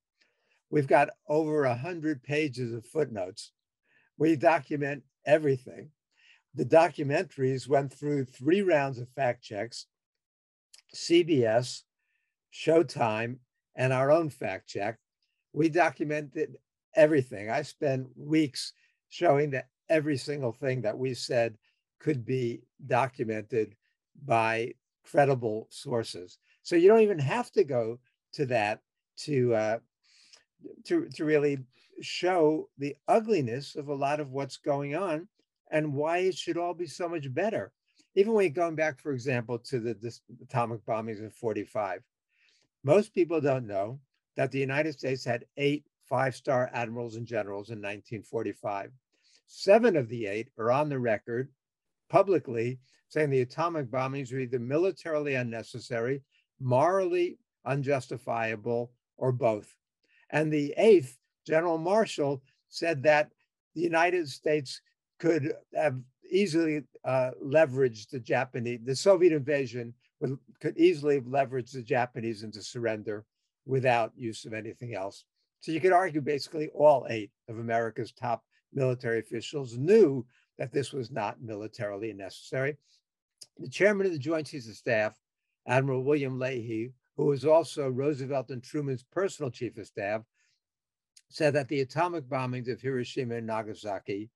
[0.69, 3.51] We've got over a hundred pages of footnotes.
[4.17, 5.91] We document everything.
[6.55, 9.85] The documentaries went through three rounds of fact checks,
[10.93, 11.81] CBS,
[12.53, 13.37] Showtime,
[13.75, 14.97] and our own fact check.
[15.53, 16.57] We documented
[16.95, 17.49] everything.
[17.49, 18.73] I spent weeks
[19.09, 21.57] showing that every single thing that we said
[22.05, 23.75] could be documented
[24.25, 24.71] by
[25.03, 26.37] credible sources.
[26.61, 27.97] So you don't even have to go
[28.33, 28.81] to that
[29.25, 29.77] to uh,
[30.83, 31.57] to to really
[32.01, 35.27] show the ugliness of a lot of what's going on
[35.71, 37.71] and why it should all be so much better.
[38.13, 42.03] Even when going back, for example, to the, atomic bombings in 45,
[42.83, 43.99] most people don't know
[44.37, 48.91] that the United States had eight five-star admirals and generals in 1945.
[49.47, 51.49] Seven of the eight are on the record
[52.09, 56.21] publicly saying the atomic bombings were either militarily unnecessary,
[56.59, 59.73] morally unjustifiable, or both.
[60.29, 63.29] And the eighth, General Marshall, said that
[63.73, 64.81] the United States
[65.19, 65.95] could have
[66.29, 72.43] easily uh, leveraged the Japanese, the Soviet invasion would, could easily have leveraged the Japanese
[72.43, 73.25] into surrender
[73.65, 75.23] without use of anything else.
[75.59, 80.25] So you could argue basically all eight of America's top military officials knew
[80.57, 82.77] that this was not militarily necessary.
[83.57, 85.17] The chairman of the Joint Chiefs of Staff,
[85.67, 90.21] Admiral William Leahy, who was also Roosevelt and Truman's personal chief of staff,
[91.29, 94.29] said that the atomic bombings of Hiroshima and Nagasaki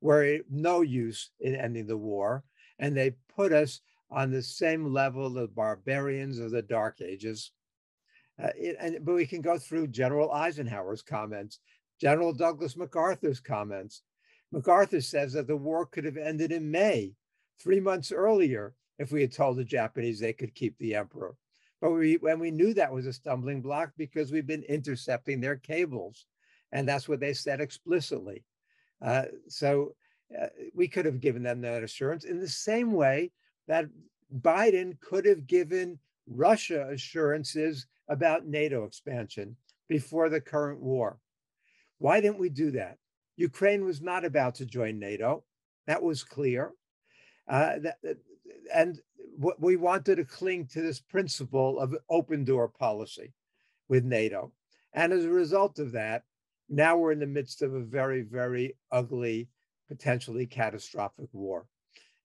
[0.00, 2.44] were no use in ending the war,
[2.78, 7.52] and they put us on the same level of barbarians of the Dark Ages.
[8.42, 11.60] Uh, it, and, but we can go through General Eisenhower's comments
[12.00, 14.02] General Douglas MacArthur's comments.
[14.54, 17.12] MacArthur says that the war could have ended in May,
[17.58, 21.34] three months earlier, if we had told the Japanese they could keep the emperor.
[21.80, 25.56] But we, when we knew that was a stumbling block because we've been intercepting their
[25.56, 26.26] cables.
[26.70, 28.44] And that's what they said explicitly.
[29.02, 29.96] Uh, so
[30.40, 33.32] uh, we could have given them that assurance in the same way
[33.66, 33.86] that
[34.40, 39.56] Biden could have given Russia assurances about NATO expansion
[39.88, 41.18] before the current war.
[41.98, 42.98] Why didn't we do that?
[43.36, 45.44] Ukraine was not about to join NATO.
[45.86, 46.72] That was clear.
[47.48, 47.98] Uh, that,
[48.72, 49.00] and
[49.58, 53.32] we wanted to cling to this principle of open door policy
[53.88, 54.52] with NATO.
[54.92, 56.22] And as a result of that,
[56.68, 59.48] now we're in the midst of a very, very ugly,
[59.88, 61.66] potentially catastrophic war.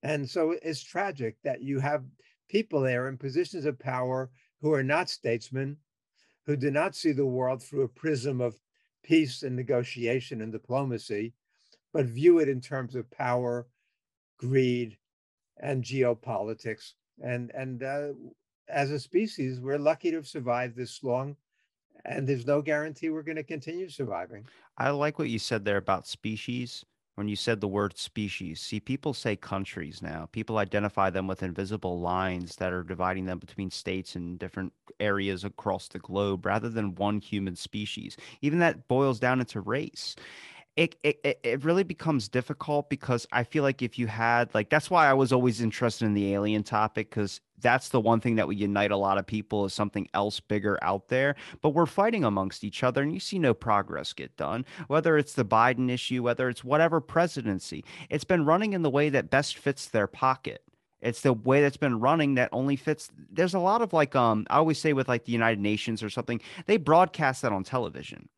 [0.02, 2.04] And so it's tragic that you have
[2.48, 4.30] people there in positions of power
[4.62, 5.76] who are not statesmen,
[6.46, 8.54] who do not see the world through a prism of
[9.02, 11.32] peace and negotiation and diplomacy,
[11.92, 13.66] but view it in terms of power,
[14.38, 14.96] greed,
[15.58, 16.92] and geopolitics.
[17.22, 18.08] And, and uh,
[18.68, 21.36] as a species, we're lucky to have survived this long,
[22.04, 24.46] and there's no guarantee we're going to continue surviving.
[24.78, 26.84] I like what you said there about species
[27.20, 28.62] when you said the word species.
[28.62, 30.30] See, people say countries now.
[30.32, 35.44] People identify them with invisible lines that are dividing them between states and different areas
[35.44, 38.16] across the globe rather than one human species.
[38.40, 40.16] Even that boils down into race
[40.76, 44.90] it, it it really becomes difficult because I feel like if you had like that's
[44.90, 48.46] why I was always interested in the alien topic because that's the one thing that
[48.46, 51.34] would unite a lot of people is something else bigger out there.
[51.60, 54.64] But we're fighting amongst each other, and you see no progress get done.
[54.86, 59.10] Whether it's the Biden issue, whether it's whatever presidency, it's been running in the way
[59.10, 60.62] that best fits their pocket.
[61.02, 63.10] It's the way that's been running that only fits.
[63.30, 66.10] There's a lot of like, um, I always say with like the United Nations or
[66.10, 68.28] something, they broadcast that on television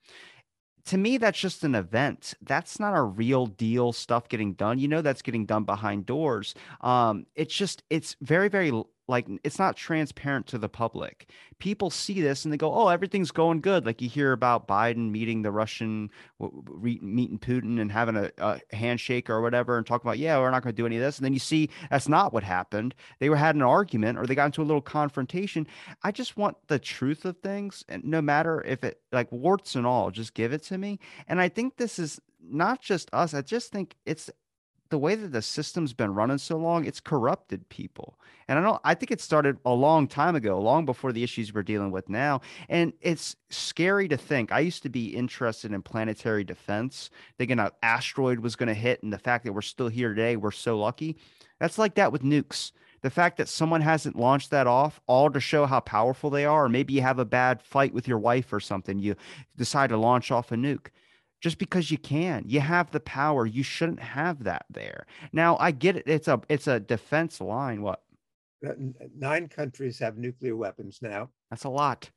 [0.87, 2.35] to me that's just an event.
[2.42, 4.79] That's not a real deal stuff getting done.
[4.79, 6.55] You know that's getting done behind doors.
[6.81, 8.73] Um it's just it's very very
[9.09, 11.29] like it's not transparent to the public.
[11.59, 15.11] People see this and they go, "Oh, everything's going good." Like you hear about Biden
[15.11, 20.19] meeting the Russian, meeting Putin and having a, a handshake or whatever, and talking about,
[20.19, 22.33] "Yeah, we're not going to do any of this." And then you see that's not
[22.33, 22.95] what happened.
[23.19, 25.67] They were had an argument or they got into a little confrontation.
[26.03, 29.87] I just want the truth of things, and no matter if it like warts and
[29.87, 30.99] all, just give it to me.
[31.29, 33.35] And I think this is not just us.
[33.35, 34.31] I just think it's
[34.93, 38.19] the way that the system's been running so long, it's corrupted people.
[38.47, 41.55] And I don't I think it started a long time ago, long before the issues
[41.55, 42.43] we're dealing with now.
[42.69, 44.53] And it's scary to think.
[44.53, 49.03] I used to be interested in planetary defense, thinking an asteroid was going to hit
[49.03, 51.17] and the fact that we're still here today, we're so lucky.
[51.59, 52.73] That's like that with nukes.
[53.01, 56.67] The fact that someone hasn't launched that off all to show how powerful they are,
[56.67, 59.17] or maybe you have a bad fight with your wife or something, you
[59.57, 60.89] decide to launch off a nuke
[61.43, 62.45] just because you can.
[62.47, 63.45] You have the power.
[63.45, 65.07] You shouldn't have that there.
[65.33, 66.05] Now, I get it.
[66.07, 67.83] It's a it's a defense line.
[67.83, 68.03] What?
[69.19, 71.31] Nine countries have nuclear weapons now.
[71.51, 72.09] That's a lot.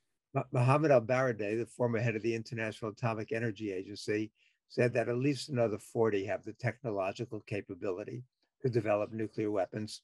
[0.52, 4.32] Mohammed ElBaradei, the former head of the International Atomic Energy Agency,
[4.70, 8.24] said that at least another 40 have the technological capability
[8.62, 10.02] to develop nuclear weapons.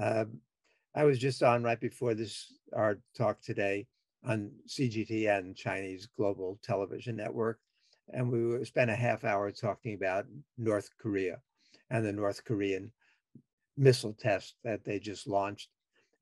[0.00, 0.38] Um,
[0.94, 3.86] I was just on right before this our talk today
[4.24, 7.58] on CGTN, Chinese Global Television Network,
[8.10, 10.26] and we spent a half hour talking about
[10.58, 11.40] North Korea
[11.90, 12.92] and the North Korean
[13.76, 15.68] missile test that they just launched.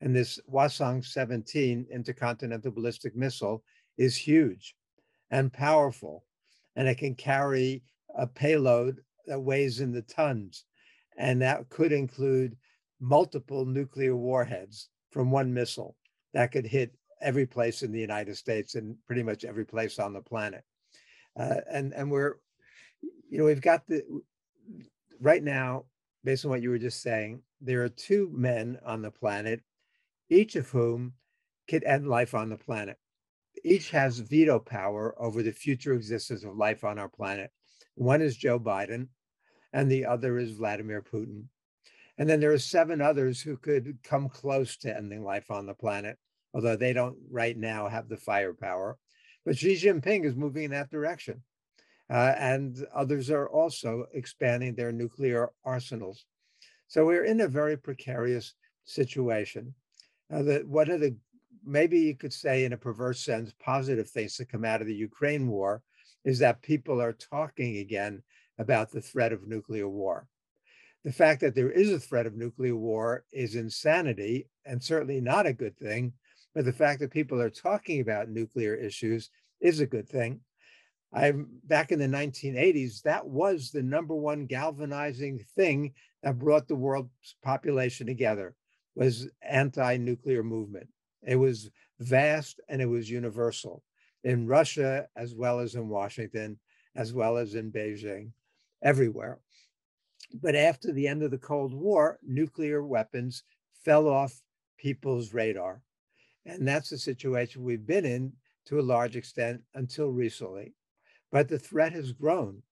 [0.01, 3.62] And this Hwasong 17 intercontinental ballistic missile
[3.99, 4.75] is huge
[5.31, 6.25] and powerful,
[6.77, 7.83] and it can carry
[8.16, 10.64] a payload that weighs in the tons.
[11.19, 12.57] And that could include
[13.01, 15.97] multiple nuclear warheads from one missile
[16.33, 20.12] that could hit every place in the United States and pretty much every place on
[20.12, 20.64] the planet.
[21.38, 22.37] Uh, and and we're,
[23.29, 24.03] you know, we've got the
[25.21, 25.85] right now,
[26.25, 29.61] based on what you were just saying, there are two men on the planet,
[30.29, 31.12] each of whom
[31.69, 32.97] could end life on the planet.
[33.64, 37.51] Each has veto power over the future existence of life on our planet.
[37.95, 39.09] One is Joe Biden,
[39.73, 41.45] and the other is Vladimir Putin.
[42.16, 45.75] And then there are seven others who could come close to ending life on the
[45.75, 46.19] planet,
[46.55, 48.99] although they don't right now have the firepower.
[49.44, 51.42] But Xi Jinping is moving in that direction.
[52.11, 56.24] Uh, and others are also expanding their nuclear arsenals.
[56.88, 59.74] So we're in a very precarious situation.
[60.33, 61.16] Uh, the, one of the,
[61.64, 64.94] maybe you could say in a perverse sense, positive things that come out of the
[64.94, 65.83] Ukraine war
[66.24, 68.22] is that people are talking again
[68.59, 70.26] about the threat of nuclear war.
[71.05, 75.46] The fact that there is a threat of nuclear war is insanity and certainly not
[75.46, 76.12] a good thing.
[76.55, 80.41] But the fact that people are talking about nuclear issues is a good thing.
[81.13, 86.77] I'm back in the 1980s, that was the number one galvanizing thing that brought the
[86.77, 88.55] world's population together
[88.95, 90.89] was anti-nuclear movement.
[91.27, 93.83] It was vast and it was universal
[94.25, 96.59] in Russia as well as in Washington,
[96.95, 98.31] as well as in Beijing,
[98.83, 99.41] everywhere.
[100.35, 103.43] But after the end of the Cold War, nuclear weapons
[103.85, 104.41] fell off
[104.79, 105.83] people's radar.
[106.46, 108.33] And that's the situation we've been in
[108.66, 110.74] to a large extent until recently.
[111.31, 112.62] But the threat has grown,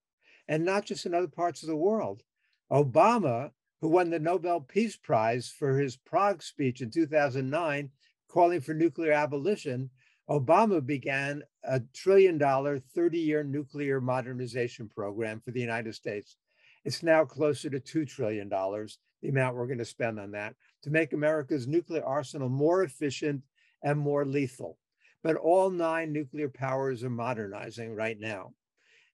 [0.49, 2.23] and not just in other parts of the world.
[2.71, 3.51] Obama,
[3.81, 7.91] who won the Nobel Peace Prize for his Prague speech in 2009,
[8.29, 9.91] calling for nuclear abolition,
[10.29, 16.37] Obama began a trillion dollar, 30 year nuclear modernization program for the United States.
[16.85, 20.91] It's now closer to $2 trillion, the amount we're going to spend on that to
[20.91, 23.43] make America's nuclear arsenal more efficient
[23.83, 24.79] and more lethal.
[25.23, 28.55] but all nine nuclear powers are modernizing right now.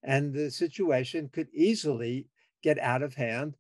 [0.03, 2.29] And the situation could easily
[2.63, 3.57] get out of hand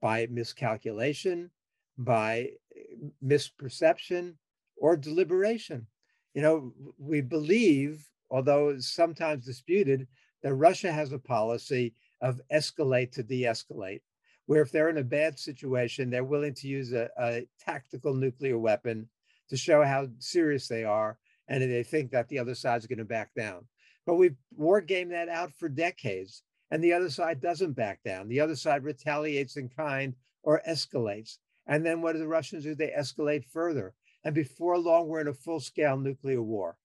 [0.00, 1.50] by miscalculation,
[1.98, 4.34] by eh, misperception,
[4.76, 5.86] or deliberation.
[6.34, 10.06] You know, we believe, although it's sometimes disputed,
[10.42, 14.02] that Russia has a policy of escalate to de escalate,
[14.46, 18.58] where if they're in a bad situation, they're willing to use a, a, tactical nuclear
[18.58, 19.08] weapon
[19.48, 23.04] to show how serious they are, and they think that the other side's going to
[23.04, 23.66] back down.
[24.06, 28.28] But we've war gamed that out for decades, and the other side doesn't back down.
[28.28, 31.38] The other side retaliates in kind or escalates.
[31.66, 32.74] And then what do the Russians do?
[32.74, 33.94] They escalate further.
[34.24, 36.76] And before long, we're in a full scale nuclear war.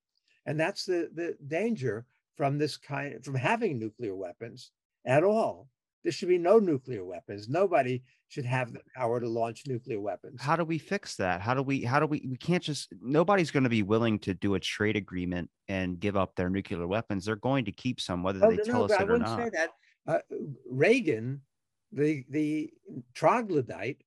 [0.46, 4.70] And that's the, the danger from this kind, from having nuclear weapons
[5.06, 5.68] at all.
[6.04, 7.48] There should be no nuclear weapons.
[7.48, 10.40] Nobody should have the power to launch nuclear weapons.
[10.40, 11.40] How do we fix that?
[11.40, 14.34] How do we, how do we, we can't just, nobody's going to be willing to
[14.34, 17.24] do a trade agreement and give up their nuclear weapons.
[17.24, 19.38] They're going to keep some, whether they no, tell no, us it or not.
[19.38, 19.70] Say that.
[20.06, 20.18] Uh,
[20.70, 21.40] Reagan,
[21.90, 22.70] the, the
[23.14, 24.02] troglodyte,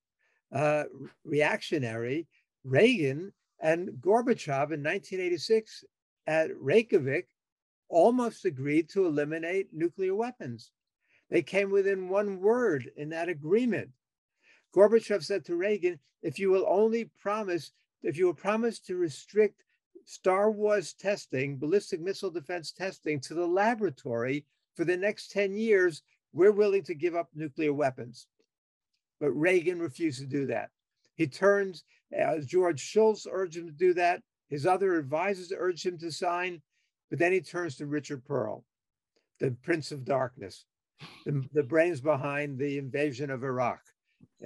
[0.53, 0.83] uh,
[1.25, 2.27] reactionary,
[2.63, 5.83] Reagan and Gorbachev in 1986
[6.27, 7.27] at Reykjavik
[7.89, 10.71] almost agreed to eliminate nuclear weapons.
[11.29, 13.89] They came within one word in that agreement.
[14.75, 17.71] Gorbachev said to Reagan, if you will only promise,
[18.03, 19.63] if you will promise to restrict
[20.05, 26.01] Star Wars testing, ballistic missile defense testing to the laboratory for the next 10 years,
[26.33, 28.27] we're willing to give up nuclear weapons.
[29.19, 30.69] But Reagan refused to do that.
[31.15, 31.83] He turns,
[32.17, 34.21] uh, George Shultz urged him to do that.
[34.47, 36.61] His other advisors urged him to sign.
[37.09, 38.63] But then he turns to Richard Perle,
[39.39, 40.65] the Prince of Darkness,
[41.25, 43.81] the, the brains behind the invasion of Iraq.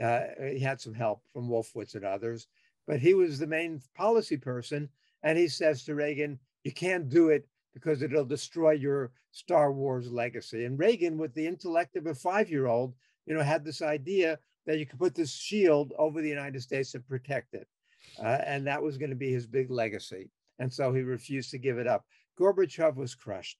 [0.02, 2.48] Uh, he had some help from Wolfowitz and others,
[2.88, 4.90] but he was the main policy person.
[5.24, 10.12] And he says to Reagan, You can't do it because it'll destroy your Star Wars
[10.12, 10.66] legacy.
[10.66, 12.94] And Reagan, with the intellect of a five year old,
[13.26, 16.94] you know, had this idea that you could put this shield over the United States
[16.96, 17.68] and protect it.
[18.20, 20.30] Uh, and that was going to be his big legacy.
[20.60, 22.06] And so he refused to give it up.
[22.40, 23.60] Gorbachev was crushed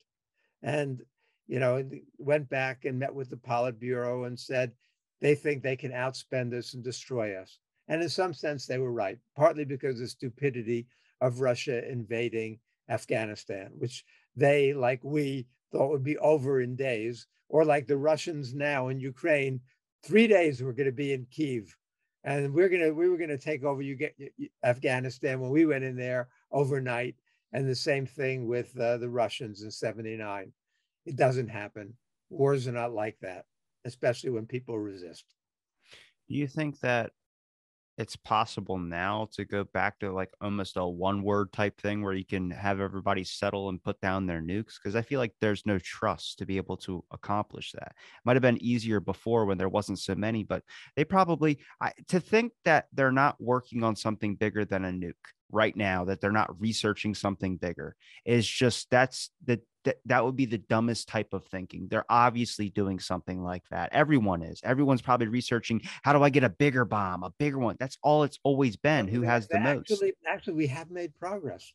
[0.64, 1.02] and,
[1.52, 1.84] you know,
[2.18, 4.72] went back and met with the Politburo and said,
[5.20, 7.60] they think they can outspend us and destroy us.
[7.90, 10.88] And in some sense, they were right, partly because of the stupidity
[11.20, 12.60] of Russia invading
[12.90, 18.54] Afghanistan, which they, like we, thought would be over in days, or like the Russians
[18.54, 19.60] now in Ukraine,
[20.04, 21.76] three days we're going to be in Kiev.
[22.24, 24.16] And we're gonna we were gonna take over you get
[24.64, 27.16] Afghanistan when we went in there overnight
[27.52, 30.54] and the same thing with uh, the Russians in 79.
[31.06, 31.96] It doesn't happen.
[32.30, 33.46] Wars are not like that,
[33.86, 35.26] especially when people resist.
[36.30, 37.12] Do you think that
[37.98, 42.14] it's possible now to go back to like almost a one word type thing where
[42.14, 45.66] you can have everybody settle and put down their nukes because i feel like there's
[45.66, 49.58] no trust to be able to accomplish that it might have been easier before when
[49.58, 50.64] there wasn't so many but
[50.96, 55.14] they probably I, to think that they're not working on something bigger than a nuke
[55.52, 60.36] right now that they're not researching something bigger is just that's the that, that would
[60.36, 61.88] be the dumbest type of thinking.
[61.90, 63.90] They're obviously doing something like that.
[63.92, 64.62] Everyone is.
[64.64, 67.78] Everyone's probably researching how do I get a bigger bomb, a bigger one.
[67.80, 69.08] That's all it's always been.
[69.08, 70.16] Who has the actually, most?
[70.28, 71.74] Actually, we have made progress.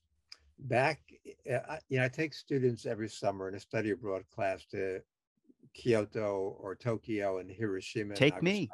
[0.59, 1.01] Back,
[1.53, 5.01] uh, you know, I take students every summer in a study abroad class to
[5.75, 8.15] Kyoto or Tokyo and Hiroshima.
[8.15, 8.71] Take and me.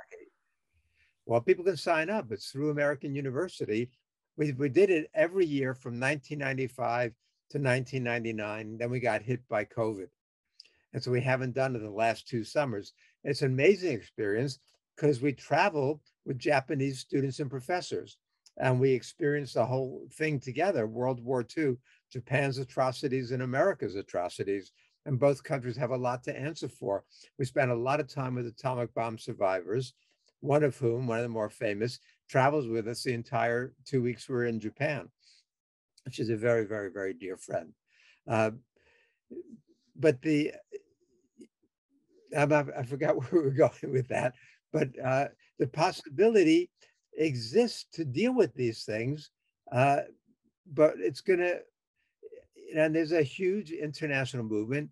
[1.27, 2.31] Well, people can sign up.
[2.31, 3.91] It's through American University
[4.37, 7.13] we, we did it every year from 1995
[7.53, 8.79] to 1999.
[8.79, 10.09] Then we got hit by COVID.
[10.93, 12.93] And so we haven't done it the last two summers.
[13.25, 14.59] It's an amazing experience
[14.97, 18.19] because we travel with Japanese students and professors
[18.59, 21.77] and we experience the whole thing together World War II,
[22.11, 24.73] Japan's atrocities and America's atrocities.
[25.05, 27.05] And both countries have a lot to answer for.
[27.39, 29.95] We spent a lot of time with atomic bomb survivors,
[30.41, 34.29] one of whom, one of the more famous, travels with us the entire two weeks
[34.29, 35.09] we're in Japan.
[36.11, 37.73] She's a very, very, very dear friend.
[38.29, 38.53] Uh,
[39.97, 40.53] but the,
[42.37, 44.35] I, forgot where we were going with that,
[44.73, 45.29] but uh,
[45.59, 46.71] the possibility
[47.17, 49.31] exists to deal with these things,
[49.71, 50.01] uh,
[50.73, 51.61] but it's going to,
[52.75, 54.91] and there's a huge international movement.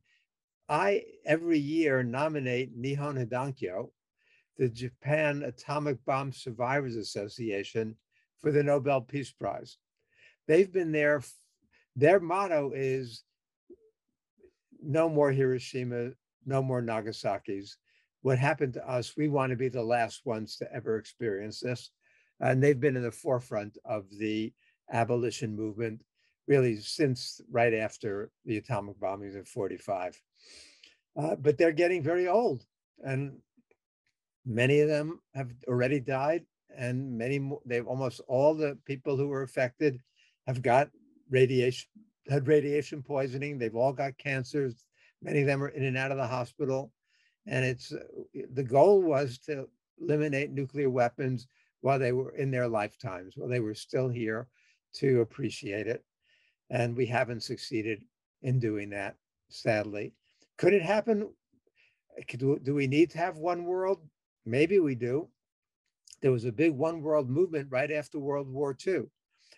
[0.69, 3.91] I every year nominate Nihon Hidankyo,
[4.59, 7.97] the Japan Atomic Bomb Survivors Association
[8.39, 9.79] for the Nobel Peace Prize.
[10.51, 11.23] They've been there,
[11.95, 13.23] their motto is
[14.83, 16.11] no more Hiroshima,
[16.45, 17.77] no more Nagasaki's.
[18.23, 21.93] What happened to us, we want to be the last ones to ever experience this.
[22.41, 24.53] And they've been in the forefront of the
[24.93, 26.03] abolition movement
[26.49, 30.21] really since right after the atomic bombings in 45.
[31.17, 32.65] Uh, but they're getting very old,
[33.05, 33.39] and
[34.45, 36.45] many of them have already died,
[36.77, 40.01] and many more, they've almost all the people who were affected
[40.51, 40.91] have got
[41.31, 41.89] radiation,
[42.29, 43.57] had radiation poisoning.
[43.57, 44.85] They've all got cancers.
[45.23, 46.93] Many of them are in and out of the hospital.
[47.47, 47.93] And it's
[48.53, 49.69] the goal was to
[50.01, 51.47] eliminate nuclear weapons
[51.83, 54.49] while they were in their lifetimes, while they were still here
[54.95, 56.05] to appreciate it.
[56.69, 58.03] And we haven't succeeded
[58.43, 59.15] in doing that,
[59.51, 60.15] sadly.
[60.59, 61.31] Could it happen?
[62.37, 64.01] Do we need to have one world?
[64.45, 65.29] Maybe we do.
[66.23, 69.05] There was a big one world movement right after World War II.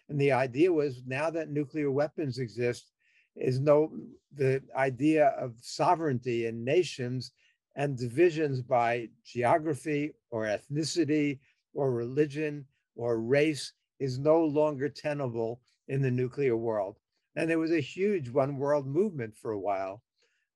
[0.08, 2.90] And the idea was now that nuclear weapons exist,
[3.36, 3.90] is no
[4.34, 7.32] the idea of sovereignty and nations
[7.76, 11.38] and divisions by geography or ethnicity
[11.74, 16.98] or religion or race is no longer tenable in the nuclear world.
[17.36, 20.02] And there was a huge one world movement for a while.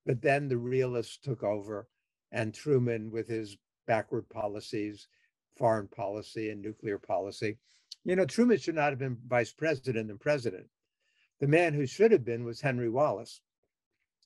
[0.05, 1.89] But then the realists took over,
[2.31, 5.09] and Truman, with his backward policies,
[5.57, 7.59] foreign policy, and nuclear policy.
[8.07, 10.69] You know, Truman should not have been vice president and president.
[11.41, 13.41] The man who should have been was Henry Wallace.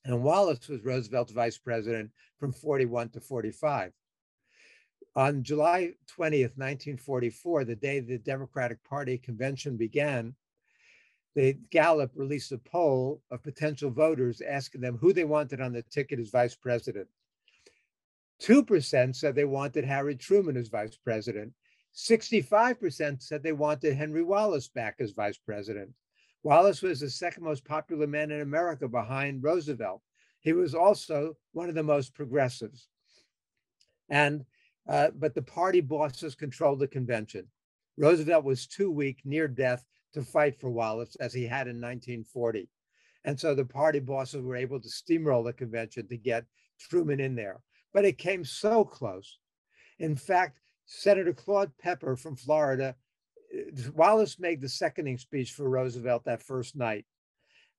[0.05, 3.93] And Wallace was Roosevelt's vice president from 41 to 45.
[5.16, 10.35] On July 20th, 1944, the day the Democratic Party convention began,
[11.35, 15.83] the Gallup released a poll of potential voters asking them who they wanted on the
[15.85, 17.09] ticket as vice president.
[18.43, 21.55] 2% said they wanted Harry Truman as vice president.
[21.95, 25.91] 65% said they wanted Henry Wallace back as vice president.
[26.43, 30.01] Wallace was the second most popular man in America behind Roosevelt.
[30.41, 32.88] He was also one of the most progressives.
[34.09, 34.45] And
[34.88, 37.47] uh, but the party bosses controlled the convention.
[37.97, 39.84] Roosevelt was too weak, near death,
[40.14, 42.68] to fight for Wallace as he had in 1940.
[43.24, 46.45] And so the party bosses were able to steamroll the convention to get
[46.80, 47.61] Truman in there.
[47.93, 49.38] But it came so close.
[49.99, 50.59] In fact,
[50.93, 52.97] Senator Claude Pepper from Florida
[53.95, 57.07] Wallace made the seconding speech for Roosevelt that first night.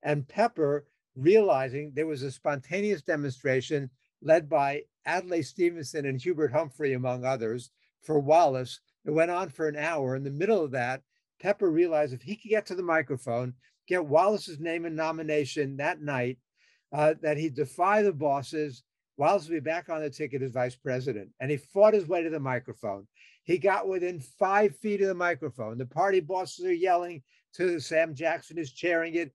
[0.01, 0.85] And Pepper,
[1.15, 3.89] realizing there was a spontaneous demonstration
[4.21, 8.79] led by Adlai Stevenson and Hubert Humphrey, among others, for Wallace.
[9.05, 10.15] It went on for an hour.
[10.15, 11.01] In the middle of that,
[11.41, 13.55] Pepper realized if he could get to the microphone,
[13.87, 16.37] get Wallace's name and nomination that night,
[16.93, 18.83] uh, that he'd defy the bosses.
[19.49, 21.29] Be back on the ticket as vice president.
[21.39, 23.07] And he fought his way to the microphone.
[23.43, 25.77] He got within five feet of the microphone.
[25.77, 27.21] The party bosses are yelling
[27.53, 29.31] to Sam Jackson is chairing it.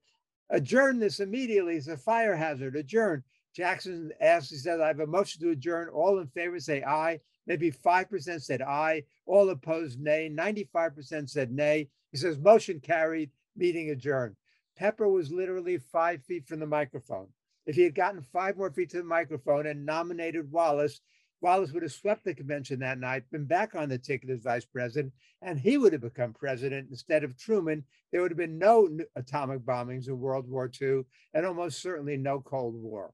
[0.51, 1.77] Adjourn this immediately.
[1.77, 2.75] It's a fire hazard.
[2.75, 3.23] Adjourn.
[3.55, 5.89] Jackson asked, he said, I have a motion to adjourn.
[5.89, 7.21] All in favor say aye.
[7.47, 9.05] Maybe 5% said aye.
[9.25, 10.29] All opposed, nay.
[10.29, 11.89] 95% said nay.
[12.11, 14.35] He says, motion carried, meeting adjourned.
[14.77, 17.29] Pepper was literally five feet from the microphone.
[17.67, 21.01] If he had gotten five more feet to the microphone and nominated Wallace,
[21.41, 24.65] Wallace would have swept the convention that night, been back on the ticket as vice
[24.65, 25.13] president,
[25.43, 27.85] and he would have become president instead of Truman.
[28.11, 31.03] There would have been no atomic bombings in World War II
[31.35, 33.13] and almost certainly no Cold War.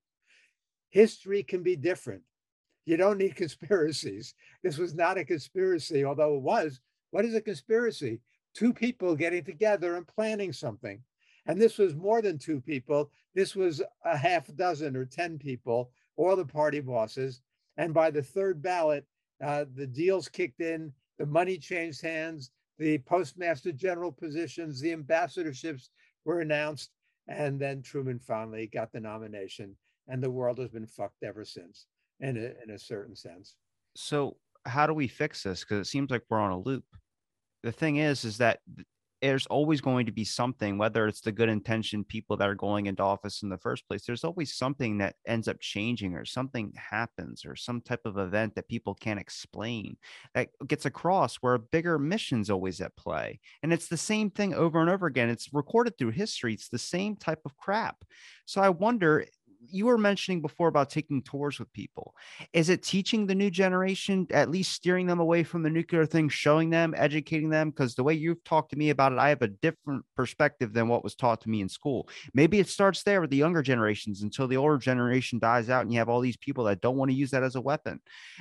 [0.91, 2.23] History can be different.
[2.85, 4.35] You don't need conspiracies.
[4.63, 6.81] This was not a conspiracy, although it was.
[7.11, 8.21] What is a conspiracy?
[8.55, 11.03] Two people getting together and planning something.
[11.47, 13.11] And this was more than two people.
[13.35, 17.43] This was a half dozen or 10 people, all the party bosses
[17.77, 19.07] and by the third ballot,
[19.43, 25.89] uh, the deals kicked in, the money changed hands, the postmaster general positions, the ambassadorships
[26.25, 26.91] were announced,
[27.29, 29.77] and then Truman finally got the nomination.
[30.09, 31.87] And the world has been fucked ever since,
[32.21, 33.57] in a, in a certain sense.
[33.95, 35.61] So, how do we fix this?
[35.61, 36.85] Because it seems like we're on a loop.
[37.63, 38.61] The thing is, is that
[39.23, 42.87] there's always going to be something, whether it's the good intention people that are going
[42.87, 46.73] into office in the first place, there's always something that ends up changing or something
[46.77, 49.97] happens or some type of event that people can't explain
[50.35, 53.39] that gets across where a bigger mission's always at play.
[53.63, 55.31] And it's the same thing over and over again.
[55.31, 56.55] It's recorded through history.
[56.55, 58.05] It's the same type of crap.
[58.45, 59.25] So I wonder
[59.69, 62.15] you were mentioning before about taking tours with people.
[62.53, 66.29] Is it teaching the new generation, at least steering them away from the nuclear thing,
[66.29, 67.71] showing them, educating them?
[67.71, 70.89] Because the way you've talked to me about it, I have a different perspective than
[70.89, 72.09] what was taught to me in school.
[72.35, 75.93] Maybe it starts there with the younger generations until the older generation dies out and
[75.93, 78.01] you have all these people that don't want to use that as a weapon.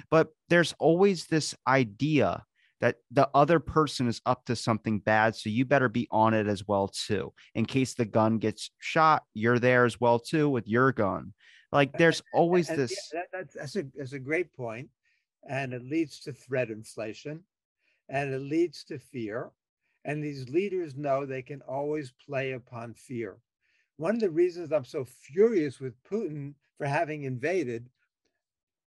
[0.10, 2.44] But there's always this idea
[2.82, 5.36] that the other person is up to something bad.
[5.36, 7.32] So you better be on it as well, too.
[7.56, 11.34] In case the gun gets shot, you're there as well, too, with your gun.
[11.72, 13.12] Like there's always and, this.
[13.14, 14.48] Yeah, that, that's, a, that's a great.
[15.48, 17.44] And it leads to threat inflation
[18.10, 19.52] and it leads to fear.
[20.04, 23.38] And these leaders know they can always play upon fear.
[23.98, 27.88] One of the reasons I'm so furious with Putin for having invaded,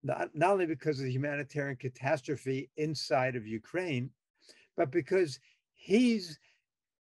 [0.03, 4.11] not, not only because of the humanitarian catastrophe inside of Ukraine,
[4.77, 5.39] but because
[5.75, 6.39] he's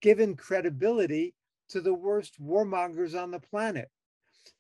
[0.03, 1.35] given credibility
[1.69, 3.91] to the worst warmongers on the planet.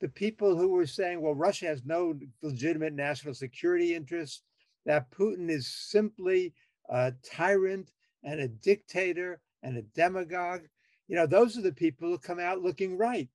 [0.01, 4.43] The people who were saying, well, Russia has no legitimate national security interests,
[4.87, 6.55] that Putin is simply
[6.89, 7.91] a tyrant
[8.23, 10.63] and a dictator and a demagogue.
[11.09, 13.29] You know, those are the people who come out looking right.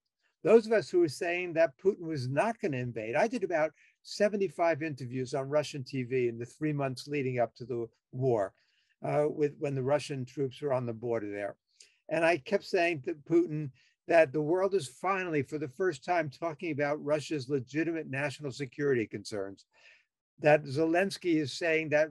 [0.44, 3.16] Those of us who were saying that Putin was not going to invade.
[3.16, 3.72] I did about
[4.10, 8.54] 75 interviews on Russian TV in the three months leading up to the war,
[9.04, 11.56] uh, with when the Russian troops were on the border there.
[12.10, 13.70] And I kept saying to Putin
[14.08, 19.06] that the world is finally, for the first time, talking about Russia's legitimate national security
[19.06, 19.66] concerns.
[20.40, 22.10] That Zelensky is saying that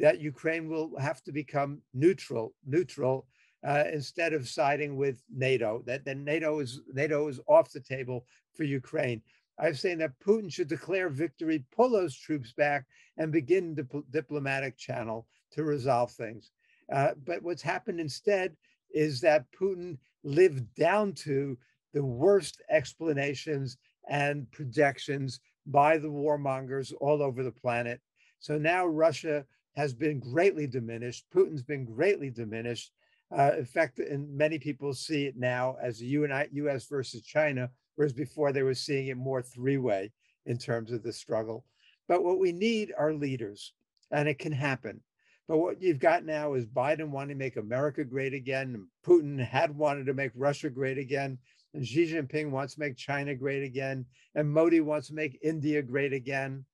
[0.00, 3.26] that Ukraine will have to become neutral, neutral
[3.66, 5.82] uh, instead of siding with NATO.
[5.86, 9.22] That then NATO is NATO is off the table for Ukraine.
[9.58, 12.86] I'm saying that Putin should declare victory, pull those troops back,
[13.18, 16.50] and begin the diplomatic channel to resolve things.
[16.92, 18.56] Uh, but what's happened instead
[18.92, 21.56] is that Putin lived down to
[21.92, 23.76] the worst explanations
[24.08, 28.00] and projections by the warmongers all over the planet.
[28.40, 29.44] So now Russia
[29.76, 31.26] has been greatly diminished.
[31.34, 32.92] Putin's been greatly diminished.
[33.36, 36.86] Uh, in fact, and many people see it now as a U.S.
[36.86, 40.10] versus China, whereas before they were seeing it more three-way
[40.46, 41.64] in terms of the struggle.
[42.08, 43.72] But what we need are leaders,
[44.10, 45.00] and it can happen.
[45.48, 49.44] But what you've got now is Biden wanting to make America great again, and Putin
[49.44, 51.38] had wanted to make Russia great again,
[51.74, 55.82] and Xi Jinping wants to make China great again, and Modi wants to make India
[55.82, 56.64] great again.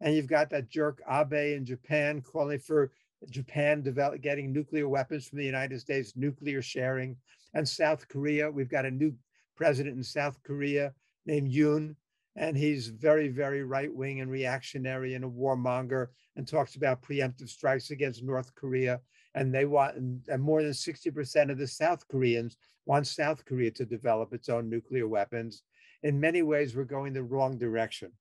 [0.00, 2.92] And you've got that jerk Abe in Japan calling for
[3.30, 7.16] Japan develop, getting nuclear weapons from the United States, nuclear sharing.
[7.54, 9.14] And South Korea, we've got a new
[9.56, 10.92] president in South Korea
[11.26, 11.96] named Yoon,
[12.36, 17.48] and he's very, very right wing and reactionary and a warmonger and talks about preemptive
[17.48, 19.00] strikes against North Korea.
[19.36, 23.84] And they want, and, more than 60% of the South Koreans want South Korea to
[23.84, 25.62] develop its own nuclear weapons.
[26.02, 28.12] In many ways, we're going the wrong direction.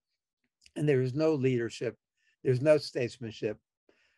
[0.75, 1.97] And there is no leadership,
[2.43, 3.57] there's no statesmanship.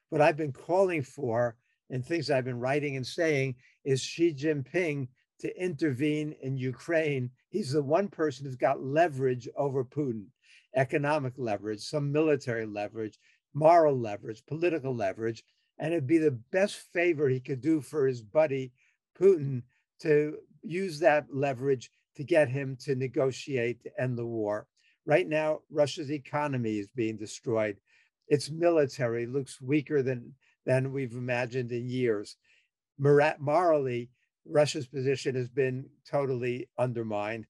[0.10, 1.58] What I've been calling for
[1.90, 5.08] and things I've been writing and saying is Xi Jinping
[5.46, 7.30] to intervene in Ukraine.
[7.50, 10.26] He's the one person who's got leverage over Putin
[10.76, 13.18] economic leverage, some military leverage,
[13.54, 15.42] moral leverage, political leverage,
[15.80, 18.74] and it'd be the best favor he could do for his buddy
[19.18, 19.62] Putin
[20.02, 24.68] to use that leverage to get him to negotiate to end the war.
[25.06, 27.78] Right now, Russia's economy is being destroyed.
[28.28, 30.34] Its military looks weaker than,
[30.66, 32.36] than we've imagined in years.
[32.98, 34.10] Morally,
[34.46, 37.46] Russia's position has been totally undermined.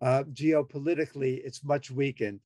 [0.00, 2.40] Uh, geopolitically, it's much weakened.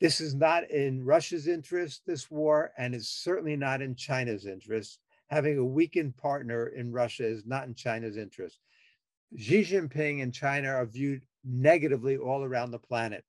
[0.00, 5.00] This is not in Russia's interest, this war, and it's certainly not in China's interest.
[5.28, 8.60] Having a weakened partner in Russia is not in China's interest.
[9.36, 13.24] Xi Jinping and China are viewed negatively all around the planet.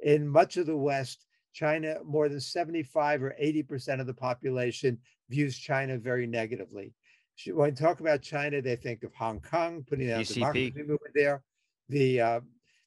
[0.00, 4.98] In much of the West, China, more than 75 or 80% of the population
[5.28, 6.92] views China very negatively.
[7.46, 11.14] When they talk about China, they think of Hong Kong, putting out the democracy movement
[11.14, 11.42] there.
[11.88, 12.40] The uh,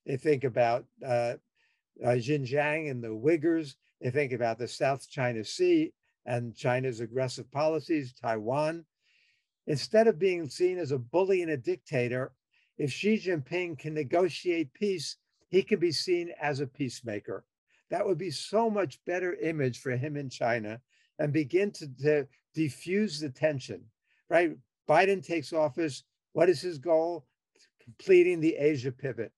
[0.06, 1.36] they think about uh,
[2.04, 3.76] uh, Xinjiang and the Uyghurs.
[4.02, 5.94] They think about the South China Sea
[6.26, 8.86] and China's aggressive policies, Taiwan.
[9.68, 12.32] Instead of being seen as a bully and a dictator,
[12.78, 15.18] if Xi Jinping can negotiate peace,
[15.50, 17.46] he can be seen as a peacemaker.
[17.90, 20.82] That would be so much better image for him in China
[21.20, 23.84] and begin to, to diffuse the tension,
[24.30, 24.52] right?
[24.88, 26.04] Biden takes office.
[26.34, 27.26] What is his goal?
[27.84, 29.32] Completing the Asia pivot.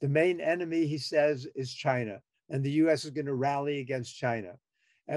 [0.00, 2.20] The main enemy, he says, is China,
[2.50, 3.04] and the U.S.
[3.04, 4.52] is going to rally against China.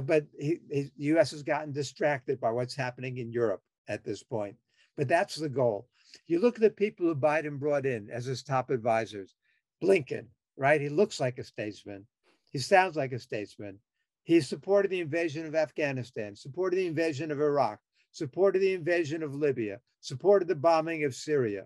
[0.03, 1.31] But he, he, the U.S.
[1.31, 4.55] has gotten distracted by what's happening in Europe at this point.
[4.97, 5.87] But that's the goal.
[6.27, 9.35] You look at the people who Biden brought in as his top advisors.
[9.83, 10.81] Blinken, right?
[10.81, 12.05] He looks like a statesman.
[12.51, 13.79] He sounds like a statesman.
[14.23, 17.79] He supported the invasion of Afghanistan, supported the invasion of Iraq,
[18.11, 21.65] supported the invasion of Libya, supported the bombing of Syria.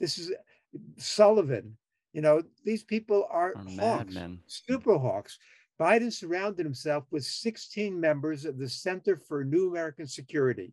[0.00, 0.32] This is
[0.96, 1.76] Sullivan,
[2.14, 4.14] you know, these people are hawks,
[4.46, 5.38] super hawks.
[5.80, 10.72] Biden surrounded himself with 16 members of the Center for New American Security,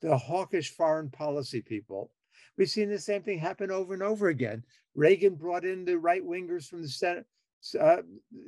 [0.00, 2.10] the hawkish foreign policy people.
[2.58, 4.64] We've seen the same thing happen over and over again.
[4.96, 7.26] Reagan brought in the right wingers from the Senate,
[7.80, 7.98] uh,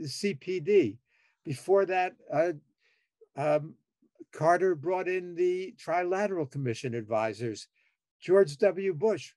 [0.02, 0.96] CPD.
[1.44, 2.52] Before that, uh,
[3.36, 3.74] um,
[4.34, 7.68] Carter brought in the Trilateral Commission advisors.
[8.20, 8.92] George W.
[8.92, 9.32] Bush,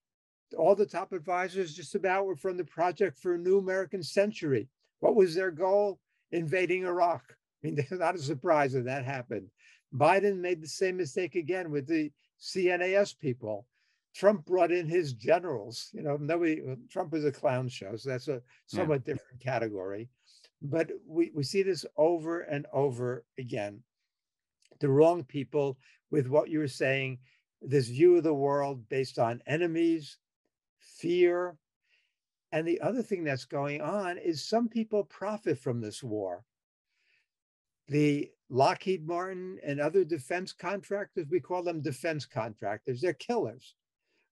[0.58, 4.68] all the top advisors just about were from the Project for a New American Century.
[5.00, 6.00] What was their goal?
[6.32, 7.22] Invading Iraq.
[7.30, 9.50] I mean, not a surprise that that happened.
[9.94, 13.68] Biden made the same mistake again with the CNAS people.
[14.16, 15.90] Trump brought in his generals.
[15.94, 16.62] You know, nobody.
[16.90, 19.14] Trump is a clown show, so that's a somewhat yeah.
[19.14, 20.10] different category.
[20.62, 23.84] But we we see this over and over again.
[24.80, 25.78] The wrong people
[26.12, 27.20] with what you were saying,
[27.62, 30.18] this view of the world based on enemies,
[30.80, 31.58] fear,
[32.52, 36.46] and the other thing that's going on is some people profit from this war.
[37.90, 43.76] The Lockheed Martin and other defense contractors, we call them defense contractors, they're killers,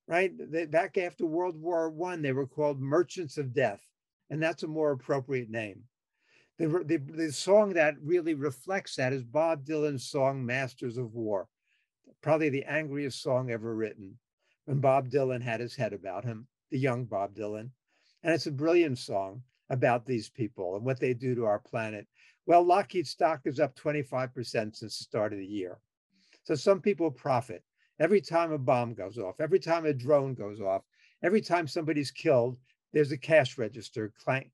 [0.08, 0.32] right?
[0.38, 3.82] They, back after World War One, they were called merchants of death,
[4.30, 5.82] and that's a more appropriate name.
[6.58, 11.48] The, the, the song that really reflects that is Bob Dylan's song, Masters of War,
[12.22, 14.18] probably the angriest song ever written
[14.64, 17.70] when Bob Dylan had his head about him, the young Bob Dylan.
[18.22, 22.06] And it's a brilliant song about these people and what they do to our planet.
[22.46, 25.78] Well, Lockheed stock is up 25% since the start of the year.
[26.44, 27.62] So some people profit
[27.98, 30.82] every time a bomb goes off, every time a drone goes off,
[31.22, 32.56] every time somebody's killed,
[32.92, 34.50] there's a cash register clank,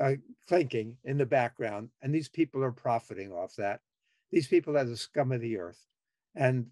[0.00, 0.14] uh,
[0.48, 1.90] clinking in the background.
[2.02, 3.80] And these people are profiting off that.
[4.30, 5.86] These people are the scum of the earth.
[6.34, 6.66] And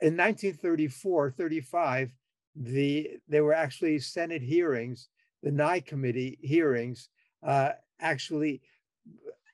[0.00, 2.12] in 1934, 35,
[2.56, 5.08] the there were actually Senate hearings,
[5.42, 7.08] the Nye Committee hearings,
[7.42, 7.70] uh,
[8.00, 8.62] actually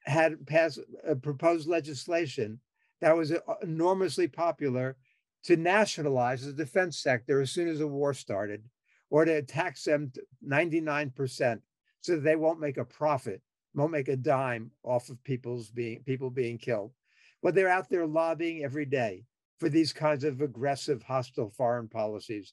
[0.05, 2.61] had passed a proposed legislation
[3.01, 4.97] that was uh, enormously popular
[5.45, 8.65] to nationalize the defense sector as soon as the war started,
[9.09, 10.13] or to tax them
[10.47, 11.61] 99%
[12.01, 13.43] so they won't make a profit,
[13.75, 16.93] won't make a dime off of people's being people being killed.
[17.43, 19.25] But they're out there lobbying every day
[19.59, 22.53] for these kinds of aggressive, hostile foreign policies,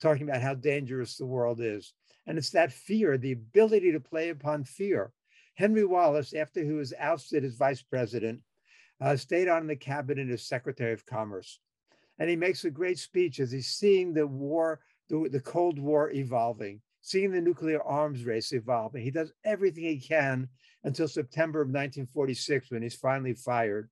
[0.00, 1.92] talking about how dangerous the world is.
[2.26, 5.12] And it's that fear, the ability to play upon fear.
[5.54, 8.40] Henry Wallace, after he was ousted as vice president,
[9.00, 11.58] uh, stayed on in the cabinet as Secretary of Commerce.
[12.18, 16.10] And he makes a great speech as he's seeing the war, the, the Cold War
[16.10, 19.02] evolving, seeing the nuclear arms race evolving.
[19.02, 20.48] He does everything he can
[20.84, 23.90] until September of 1946 when he's finally fired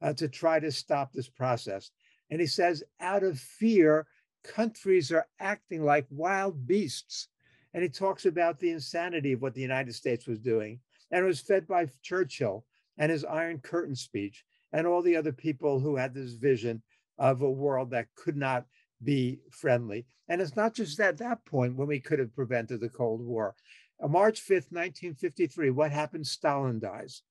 [0.00, 1.90] uh, to try to stop this process.
[2.30, 4.06] And he says, out of fear,
[4.42, 7.28] countries are acting like wild beasts.
[7.74, 10.80] And he talks about the insanity of what the United States was doing.
[11.10, 12.64] And it was fed by Churchill
[12.96, 16.82] and his Iron Curtain speech and all the other people who had this vision
[17.18, 18.64] of a world that could not
[19.06, 20.04] be friendly.
[20.28, 23.54] And it's not just at that point when we could have prevented the Cold War.
[24.00, 26.26] On March 5th, 1953, what happened?
[26.26, 27.22] Stalin dies.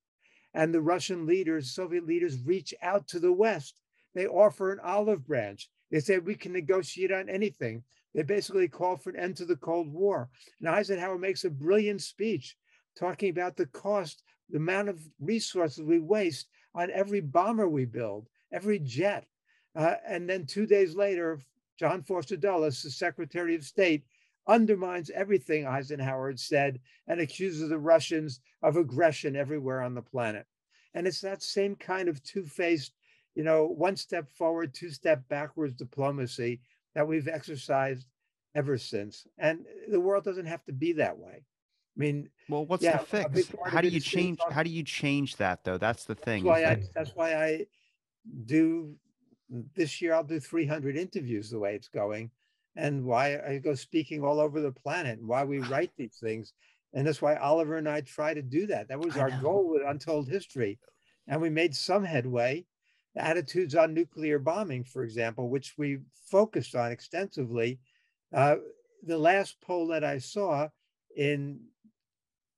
[0.56, 3.82] And the Russian leaders, Soviet leaders, reach out to the West.
[4.16, 5.70] They offer an olive branch.
[5.92, 7.84] They say we can negotiate on anything.
[8.16, 10.30] They basically call for an end to the Cold War.
[10.60, 12.56] And Eisenhower makes a brilliant speech
[12.98, 18.28] talking about the cost, the amount of resources we waste on every bomber we build,
[18.54, 19.26] every jet.
[19.76, 21.42] Uh, and then two days later,
[21.78, 24.06] John Foster Dulles, the Secretary of State,
[24.48, 30.46] undermines everything Eisenhower had said and accuses the Russians of aggression everywhere on the planet.
[30.94, 32.94] And it's that same kind of two faced,
[33.34, 36.62] you know, one step forward, two step backwards diplomacy
[36.94, 38.08] that we've exercised
[38.56, 39.28] ever since.
[39.38, 41.44] And the world doesn't have to be that way.
[41.44, 43.52] I mean, well, what's yeah, the fix?
[43.66, 44.40] How do you change?
[44.52, 45.78] How do you change that though?
[45.78, 46.44] That's the thing.
[46.44, 47.66] That's why, I, that's why I
[48.46, 48.96] do
[49.50, 50.14] this year.
[50.14, 52.32] I'll do 300 interviews the way it's going,
[52.76, 56.54] and why I go speaking all over the planet, and why we write these things,
[56.94, 58.88] and that's why Oliver and I try to do that.
[58.88, 60.80] That was our goal with Untold History,
[61.28, 62.66] and we made some headway.
[63.18, 67.80] Attitudes on nuclear bombing, for example, which we focused on extensively.
[68.34, 68.58] Uh,
[69.04, 70.68] the last poll that I saw
[71.16, 71.62] in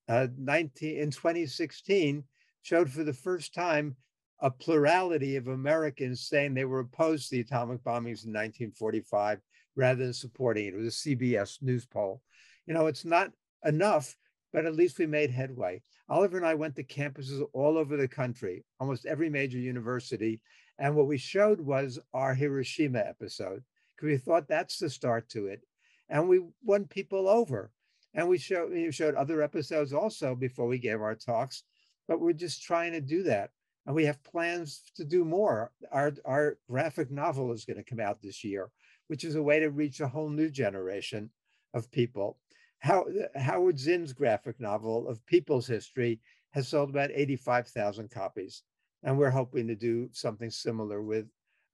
[0.10, 2.24] uh, 19 in 2016
[2.62, 3.96] showed for the first time
[4.42, 9.40] a plurality of Americans saying they were opposed to the atomic bombings in 1945
[9.76, 10.74] rather than supporting it.
[10.74, 12.22] It was a CBS news poll.
[12.66, 13.32] You know, it's not
[13.66, 14.16] enough,
[14.54, 15.82] but at least we made headway.
[16.10, 20.42] Oliver and I went to campuses all over the country, almost every major university.
[20.80, 23.64] And what we showed was our Hiroshima episode,
[23.96, 25.62] because we thought that's the start to it.
[26.10, 27.72] And we won people over.
[28.14, 31.64] And we showed, we showed other episodes also before we gave our talks,
[32.08, 33.52] but we're just trying to do that.
[33.88, 35.72] And we have plans to do more.
[35.94, 38.70] Our, our graphic novel is going to come out this year,
[39.08, 41.30] which is a way to reach a whole new generation
[41.74, 42.38] of people.
[42.80, 46.20] How, Howard Zinn's graphic novel of people's history
[46.52, 48.64] has sold about 85,000 copies.
[49.04, 51.28] And we're hoping to do something similar with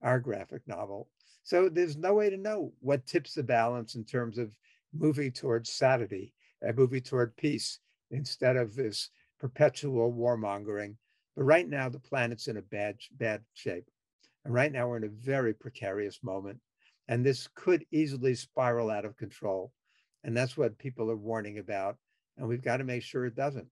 [0.03, 1.09] our graphic novel.
[1.41, 4.55] So there's no way to know what tips the balance in terms of
[4.93, 7.79] moving towards sanity and moving toward peace
[8.11, 9.09] instead of this
[9.39, 10.95] perpetual warmongering.
[11.35, 13.85] But right now, the planet's in a bad, bad shape.
[14.45, 16.59] And right now, we're in a very precarious moment.
[17.07, 19.71] And this could easily spiral out of control.
[20.23, 21.97] And that's what people are warning about.
[22.37, 23.67] And we've got to make sure it doesn't.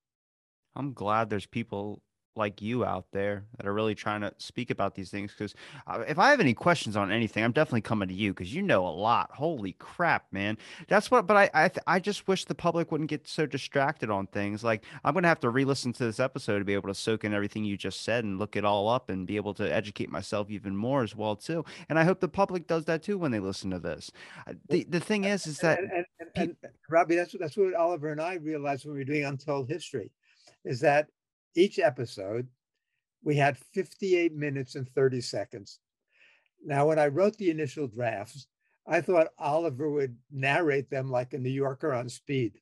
[0.76, 2.02] I'm glad there's people
[2.36, 5.54] like you out there that are really trying to speak about these things because
[5.88, 8.62] uh, if i have any questions on anything i'm definitely coming to you because you
[8.62, 9.30] know a lot.
[9.34, 10.58] Holy crap man.
[10.88, 14.28] That's what but i I, I just wish the public wouldn't get so distracted on
[14.28, 17.24] things like i'm gonna have to re-listen to this episode to be able to soak
[17.24, 20.10] in everything you just said and look it all up and be able to educate
[20.10, 23.32] myself even more as well too and i hope the public does that too when
[23.32, 24.12] they listen to this.
[24.48, 26.06] Uh, the, the thing is is that and, and,
[26.36, 29.68] and, and robbie that's, that's what oliver and i realized when we were doing untold
[29.68, 30.12] history
[30.64, 31.08] is that
[31.56, 32.48] each episode,
[33.24, 35.80] we had 58 minutes and 30 seconds.
[36.64, 38.48] Now, when I wrote the initial drafts,
[38.88, 42.60] I thought Oliver would narrate them like a New Yorker on speed.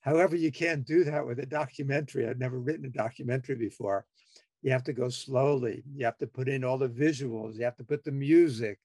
[0.00, 2.26] However, you can't do that with a documentary.
[2.26, 4.06] I'd never written a documentary before.
[4.62, 5.82] You have to go slowly.
[5.94, 7.56] You have to put in all the visuals.
[7.56, 8.78] You have to put the music.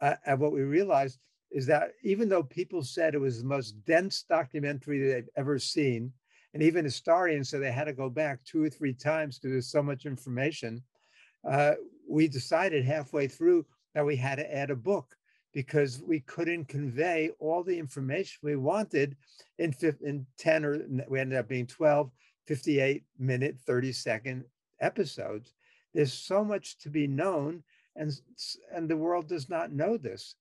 [0.00, 1.18] Uh, and what we realized
[1.50, 6.12] is that even though people said it was the most dense documentary they've ever seen,
[6.54, 9.70] and even historians said they had to go back two or three times because there's
[9.70, 10.82] so much information.
[11.48, 11.72] Uh,
[12.08, 15.14] we decided halfway through that we had to add a book
[15.52, 19.16] because we couldn't convey all the information we wanted
[19.58, 19.74] in,
[20.04, 20.78] in 10 or
[21.08, 22.10] we ended up being 12,
[22.46, 24.44] 58 minute, 30 second
[24.80, 25.54] episodes.
[25.94, 27.62] There's so much to be known,
[27.96, 28.12] and,
[28.72, 30.36] and the world does not know this.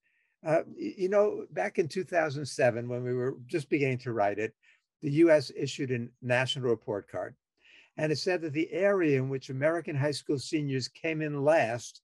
[0.45, 4.53] Uh, you know, back in 2007, when we were just beginning to write it,
[5.01, 7.35] the US issued a national report card.
[7.97, 12.01] And it said that the area in which American high school seniors came in last,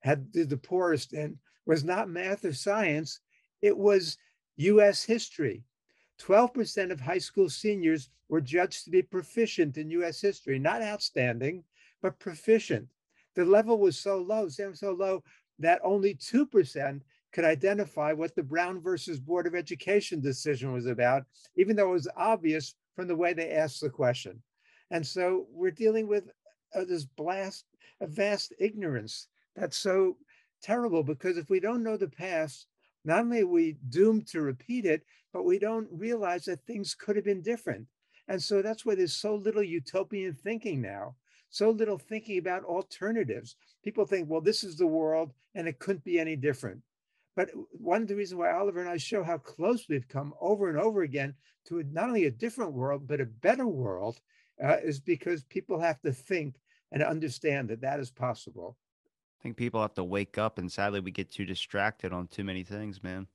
[0.00, 3.20] had the poorest and was not math or science,
[3.62, 4.18] it was
[4.56, 5.64] US history.
[6.20, 11.64] 12% of high school seniors were judged to be proficient in US history, not outstanding,
[12.02, 12.88] but proficient.
[13.34, 15.22] The level was so low, so low
[15.58, 17.00] that only 2%
[17.36, 21.92] could identify what the Brown versus Board of Education decision was about, even though it
[21.92, 24.42] was obvious from the way they asked the question.
[24.90, 26.30] And so we're dealing with
[26.74, 27.66] uh, this blast,
[28.00, 30.16] a vast ignorance that's so
[30.62, 32.68] terrible because if we don't know the past,
[33.04, 37.16] not only are we doomed to repeat it, but we don't realize that things could
[37.16, 37.86] have been different.
[38.28, 41.16] And so that's why there's so little utopian thinking now,
[41.50, 43.56] so little thinking about alternatives.
[43.84, 46.80] People think, well, this is the world and it couldn't be any different.
[47.36, 50.70] But one of the reasons why Oliver and I show how close we've come over
[50.70, 51.34] and over again
[51.66, 54.18] to not only a different world, but a better world
[54.62, 56.56] uh, is because people have to think
[56.92, 58.78] and understand that that is possible.
[59.38, 62.42] I think people have to wake up, and sadly, we get too distracted on too
[62.42, 63.26] many things, man.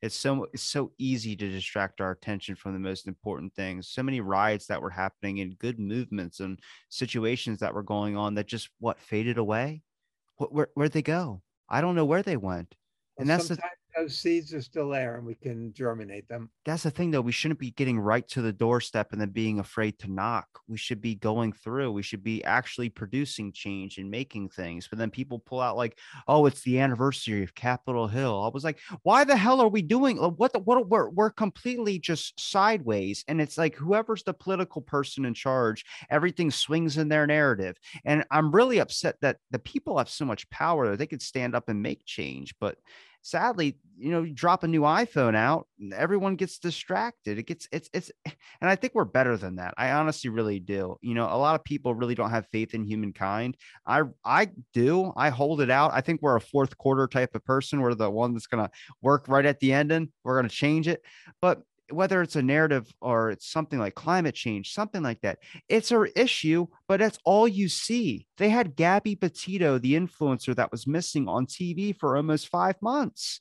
[0.00, 3.88] It's so it's so easy to distract our attention from the most important things.
[3.88, 6.58] So many riots that were happening and good movements and
[6.88, 9.82] situations that were going on that just what faded away.
[10.36, 11.42] What where where'd they go?
[11.68, 12.76] I don't know where they went
[13.18, 16.50] and that's sometimes the, those seeds are still there and we can germinate them.
[16.64, 19.58] That's the thing though we shouldn't be getting right to the doorstep and then being
[19.58, 20.46] afraid to knock.
[20.68, 24.98] We should be going through we should be actually producing change and making things but
[24.98, 25.98] then people pull out like
[26.28, 28.42] oh it's the anniversary of capitol hill.
[28.42, 31.30] I was like why the hell are we doing uh, what the, what we're, we're
[31.30, 37.08] completely just sideways and it's like whoever's the political person in charge everything swings in
[37.08, 37.76] their narrative.
[38.04, 41.54] And i'm really upset that the people have so much power that they could stand
[41.54, 42.78] up and make change but
[43.22, 47.38] sadly, you know, you drop a new iPhone out, everyone gets distracted.
[47.38, 48.10] It gets it's it's
[48.60, 49.74] and I think we're better than that.
[49.76, 50.96] I honestly really do.
[51.00, 53.56] You know, a lot of people really don't have faith in humankind.
[53.86, 55.12] I I do.
[55.16, 55.90] I hold it out.
[55.92, 57.80] I think we're a fourth quarter type of person.
[57.80, 58.70] We're the one that's gonna
[59.02, 61.02] work right at the end and we're gonna change it.
[61.40, 65.90] But whether it's a narrative or it's something like climate change, something like that, it's
[65.90, 68.26] an issue, but that's all you see.
[68.36, 73.40] They had Gabby Petito, the influencer that was missing on TV for almost five months.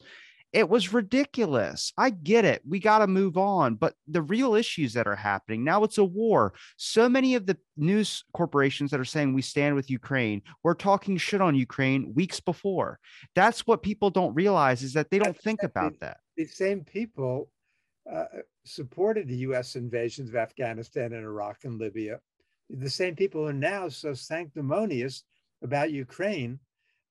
[0.54, 1.92] It was ridiculous.
[1.98, 2.62] I get it.
[2.68, 3.76] We got to move on.
[3.76, 6.54] But the real issues that are happening now, it's a war.
[6.78, 11.18] So many of the news corporations that are saying we stand with Ukraine, we're talking
[11.18, 12.98] shit on Ukraine weeks before.
[13.36, 16.18] That's what people don't realize is that they don't think about that.
[16.38, 17.50] The same people
[18.12, 18.26] uh,
[18.66, 22.20] supported the US invasions of Afghanistan and Iraq and Libya.
[22.70, 25.24] The same people who are now so sanctimonious
[25.62, 26.60] about Ukraine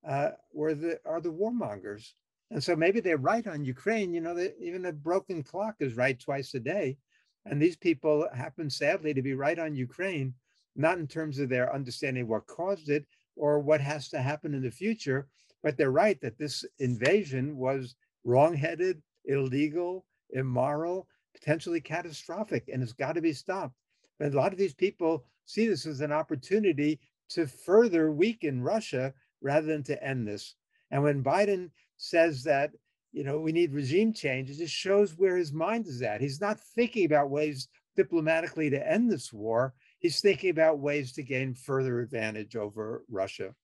[0.06, 2.12] uh, were the, are the warmongers.
[2.50, 4.14] And so maybe they're right on Ukraine.
[4.14, 6.96] You know, they, even a broken clock is right twice a day.
[7.44, 10.34] And these people happen sadly to be right on Ukraine,
[10.74, 14.62] not in terms of their understanding what caused it or what has to happen in
[14.62, 15.28] the future,
[15.62, 17.94] but they're right that this invasion was
[18.24, 23.74] wrongheaded, illegal, immoral, potentially catastrophic, and it's got to be stopped.
[24.18, 26.98] But a lot of these people see this as an opportunity
[27.30, 30.54] to further weaken Russia rather than to end this.
[30.90, 32.70] And when Biden says that,
[33.12, 36.20] you know, we need regime change, it just shows where his mind is at.
[36.20, 39.74] He's not thinking about ways diplomatically to end this war.
[39.98, 43.54] He's thinking about ways to gain further advantage over Russia.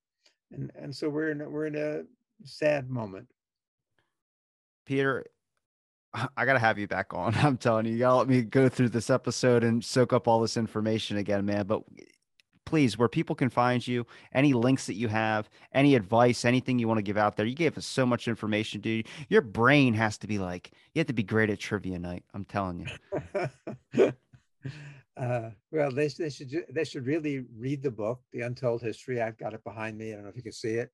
[0.51, 2.03] And, and so we're in, we're in a
[2.45, 3.29] sad moment.
[4.87, 5.27] Peter,
[6.15, 7.35] I gotta have you back on.
[7.37, 10.41] I'm telling you, you gotta let me go through this episode and soak up all
[10.41, 11.67] this information again, man.
[11.67, 11.83] But
[12.65, 16.89] please, where people can find you, any links that you have, any advice, anything you
[16.89, 17.47] want to give out there.
[17.47, 19.09] You gave us so much information, dude.
[19.29, 22.25] Your brain has to be like, you have to be great at trivia night.
[22.35, 22.89] I'm telling
[23.95, 23.95] you.
[25.17, 29.21] uh, well, they, they should they should really read the book, The Untold History.
[29.21, 30.13] I've got it behind me.
[30.13, 30.91] I don't know if you can see it.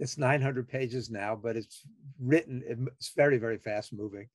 [0.00, 1.82] It's 900 pages now, but it's
[2.20, 2.62] written.
[2.66, 4.28] It's very very fast moving.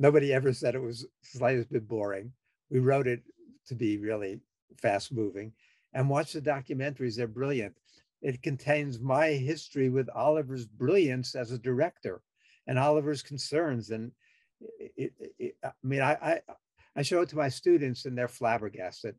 [0.00, 2.32] Nobody ever said it was slightly bit boring.
[2.70, 3.22] We wrote it
[3.66, 4.40] to be really
[4.78, 5.52] fast moving
[5.92, 7.16] and watch the documentaries.
[7.16, 7.74] They're brilliant.
[8.22, 12.22] It contains my history with Oliver's brilliance as a director
[12.66, 13.90] and Oliver's concerns.
[13.90, 14.10] And
[14.78, 16.40] it, it, it, I mean, I, I,
[16.96, 19.16] I show it to my students and they're flabbergasted.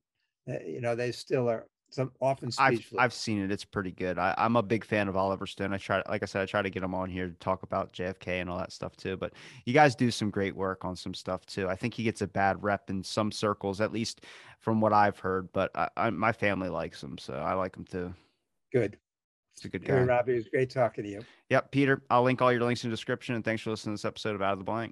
[0.49, 2.93] Uh, you know, they still are some often speechless.
[2.93, 3.51] I've, I've seen it.
[3.51, 4.17] It's pretty good.
[4.17, 5.73] I, am a big fan of Oliver Stone.
[5.73, 7.93] I try, like I said, I try to get him on here to talk about
[7.93, 9.17] JFK and all that stuff too.
[9.17, 9.33] But
[9.65, 11.67] you guys do some great work on some stuff too.
[11.67, 14.25] I think he gets a bad rep in some circles, at least
[14.59, 15.51] from what I've heard.
[15.51, 18.13] But I, I, my family likes him, so I like him too.
[18.71, 18.97] Good.
[19.53, 19.99] It's a good guy.
[19.99, 21.21] Hey, Robbie, it was great talking to you.
[21.49, 22.01] Yep, Peter.
[22.09, 23.35] I'll link all your links in the description.
[23.35, 24.89] And thanks for listening to this episode of Out of the Blank.